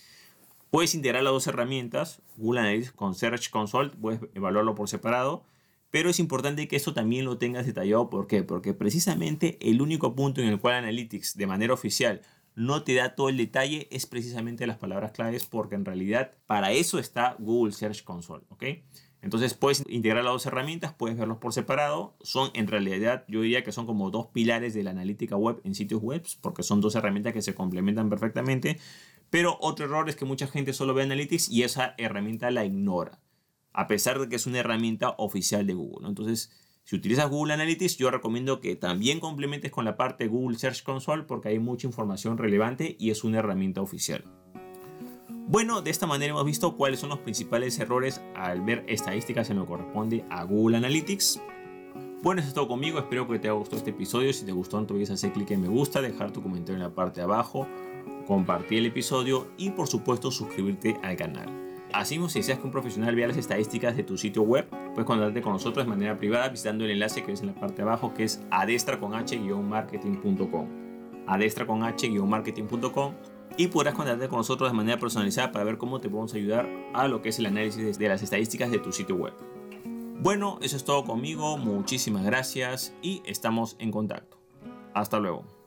Puedes 0.69 0.95
integrar 0.95 1.23
las 1.23 1.33
dos 1.33 1.47
herramientas, 1.47 2.21
Google 2.37 2.61
Analytics 2.61 2.93
con 2.93 3.13
Search 3.13 3.49
Console, 3.49 3.89
puedes 3.89 4.21
evaluarlo 4.33 4.73
por 4.73 4.87
separado, 4.87 5.43
Pero 5.89 6.09
es 6.09 6.19
importante 6.19 6.69
que 6.69 6.77
esto 6.77 6.93
también 6.93 7.25
lo 7.25 7.37
tengas 7.37 7.65
detallado. 7.65 8.09
¿Por 8.09 8.25
qué? 8.27 8.43
Porque 8.43 8.73
precisamente 8.73 9.57
el 9.59 9.81
único 9.81 10.15
punto 10.15 10.39
en 10.39 10.47
el 10.47 10.57
cual 10.61 10.75
Analytics 10.75 11.35
de 11.35 11.47
manera 11.47 11.73
oficial 11.73 12.21
no 12.55 12.83
te 12.83 12.95
da 12.95 13.15
todo 13.15 13.27
el 13.27 13.35
detalle 13.35 13.89
es 13.91 14.05
precisamente 14.05 14.65
las 14.65 14.77
palabras 14.77 15.11
claves 15.11 15.45
porque 15.45 15.75
en 15.75 15.83
realidad 15.83 16.31
para 16.45 16.71
eso 16.71 16.99
está 16.99 17.35
Google 17.39 17.73
Search 17.73 18.05
Console, 18.05 18.43
¿ok? 18.47 18.63
Entonces 19.21 19.53
puedes 19.53 19.83
integrar 19.87 20.23
las 20.23 20.33
dos 20.33 20.45
herramientas, 20.47 20.93
puedes 20.93 21.17
verlos 21.17 21.37
por 21.37 21.53
separado. 21.53 22.15
Son 22.21 22.49
en 22.53 22.67
realidad, 22.67 23.23
yo 23.27 23.41
diría 23.41 23.63
que 23.63 23.71
son 23.71 23.85
como 23.85 24.09
dos 24.09 24.27
pilares 24.27 24.73
de 24.73 24.83
la 24.83 24.91
analítica 24.91 25.35
web 25.35 25.61
en 25.63 25.75
sitios 25.75 26.01
web, 26.01 26.25
porque 26.41 26.63
son 26.63 26.81
dos 26.81 26.95
herramientas 26.95 27.33
que 27.33 27.41
se 27.41 27.53
complementan 27.53 28.09
perfectamente. 28.09 28.79
Pero 29.29 29.57
otro 29.61 29.85
error 29.85 30.09
es 30.09 30.15
que 30.15 30.25
mucha 30.25 30.47
gente 30.47 30.73
solo 30.73 30.93
ve 30.93 31.03
Analytics 31.03 31.49
y 31.49 31.63
esa 31.63 31.95
herramienta 31.97 32.51
la 32.51 32.65
ignora, 32.65 33.21
a 33.71 33.87
pesar 33.87 34.19
de 34.19 34.27
que 34.27 34.35
es 34.35 34.45
una 34.45 34.59
herramienta 34.59 35.15
oficial 35.17 35.65
de 35.65 35.73
Google. 35.73 36.07
Entonces, 36.07 36.51
si 36.83 36.95
utilizas 36.95 37.29
Google 37.29 37.53
Analytics, 37.53 37.97
yo 37.97 38.11
recomiendo 38.11 38.59
que 38.59 38.75
también 38.75 39.19
complementes 39.19 39.71
con 39.71 39.85
la 39.85 39.95
parte 39.95 40.27
Google 40.27 40.57
Search 40.57 40.83
Console 40.83 41.23
porque 41.23 41.49
hay 41.49 41.59
mucha 41.59 41.87
información 41.87 42.37
relevante 42.37 42.97
y 42.99 43.11
es 43.11 43.23
una 43.23 43.39
herramienta 43.39 43.81
oficial. 43.81 44.40
Bueno, 45.51 45.81
de 45.81 45.91
esta 45.91 46.07
manera 46.07 46.31
hemos 46.31 46.45
visto 46.45 46.77
cuáles 46.77 47.01
son 47.01 47.09
los 47.09 47.19
principales 47.19 47.77
errores 47.77 48.21
al 48.35 48.61
ver 48.61 48.85
estadísticas 48.87 49.49
en 49.49 49.57
lo 49.57 49.63
que 49.63 49.71
corresponde 49.71 50.23
a 50.29 50.45
Google 50.45 50.77
Analytics. 50.77 51.41
Bueno, 52.21 52.39
eso 52.39 52.47
es 52.47 52.53
todo 52.53 52.69
conmigo. 52.69 52.99
Espero 52.99 53.27
que 53.27 53.37
te 53.37 53.49
haya 53.49 53.57
gustado 53.57 53.79
este 53.79 53.89
episodio. 53.89 54.31
Si 54.31 54.45
te 54.45 54.53
gustó, 54.53 54.79
no 54.79 54.87
olvides 54.87 55.09
hacer 55.09 55.33
clic 55.33 55.51
en 55.51 55.63
me 55.63 55.67
gusta, 55.67 56.01
dejar 56.01 56.31
tu 56.31 56.41
comentario 56.41 56.75
en 56.75 56.83
la 56.83 56.95
parte 56.95 57.19
de 57.19 57.25
abajo, 57.25 57.67
compartir 58.27 58.77
el 58.77 58.85
episodio 58.85 59.49
y, 59.57 59.71
por 59.71 59.89
supuesto, 59.89 60.31
suscribirte 60.31 60.97
al 61.03 61.17
canal. 61.17 61.49
Así 61.91 62.17
si 62.29 62.39
deseas 62.39 62.59
que 62.59 62.67
un 62.67 62.71
profesional 62.71 63.13
vea 63.13 63.27
las 63.27 63.35
estadísticas 63.35 63.97
de 63.97 64.03
tu 64.03 64.17
sitio 64.17 64.43
web, 64.43 64.69
puedes 64.69 65.03
contactarte 65.03 65.41
con 65.41 65.51
nosotros 65.51 65.85
de 65.85 65.89
manera 65.89 66.17
privada 66.17 66.47
visitando 66.47 66.85
el 66.85 66.91
enlace 66.91 67.23
que 67.23 67.31
ves 67.31 67.41
en 67.41 67.47
la 67.47 67.55
parte 67.55 67.75
de 67.75 67.81
abajo 67.81 68.13
que 68.13 68.23
es 68.23 68.41
adestraconh-marketing.com. 68.51 70.67
Adestraconh-marketing.com 71.27 73.40
y 73.57 73.67
podrás 73.67 73.93
contactarte 73.93 74.29
con 74.29 74.39
nosotros 74.39 74.71
de 74.71 74.75
manera 74.75 74.99
personalizada 74.99 75.51
para 75.51 75.65
ver 75.65 75.77
cómo 75.77 75.99
te 75.99 76.09
podemos 76.09 76.33
ayudar 76.33 76.69
a 76.93 77.07
lo 77.07 77.21
que 77.21 77.29
es 77.29 77.39
el 77.39 77.45
análisis 77.45 77.97
de 77.97 78.07
las 78.07 78.21
estadísticas 78.21 78.71
de 78.71 78.79
tu 78.79 78.91
sitio 78.91 79.15
web. 79.15 79.33
Bueno, 80.19 80.59
eso 80.61 80.77
es 80.77 80.83
todo 80.83 81.03
conmigo, 81.03 81.57
muchísimas 81.57 82.23
gracias 82.23 82.93
y 83.01 83.21
estamos 83.25 83.75
en 83.79 83.91
contacto. 83.91 84.37
Hasta 84.93 85.19
luego. 85.19 85.60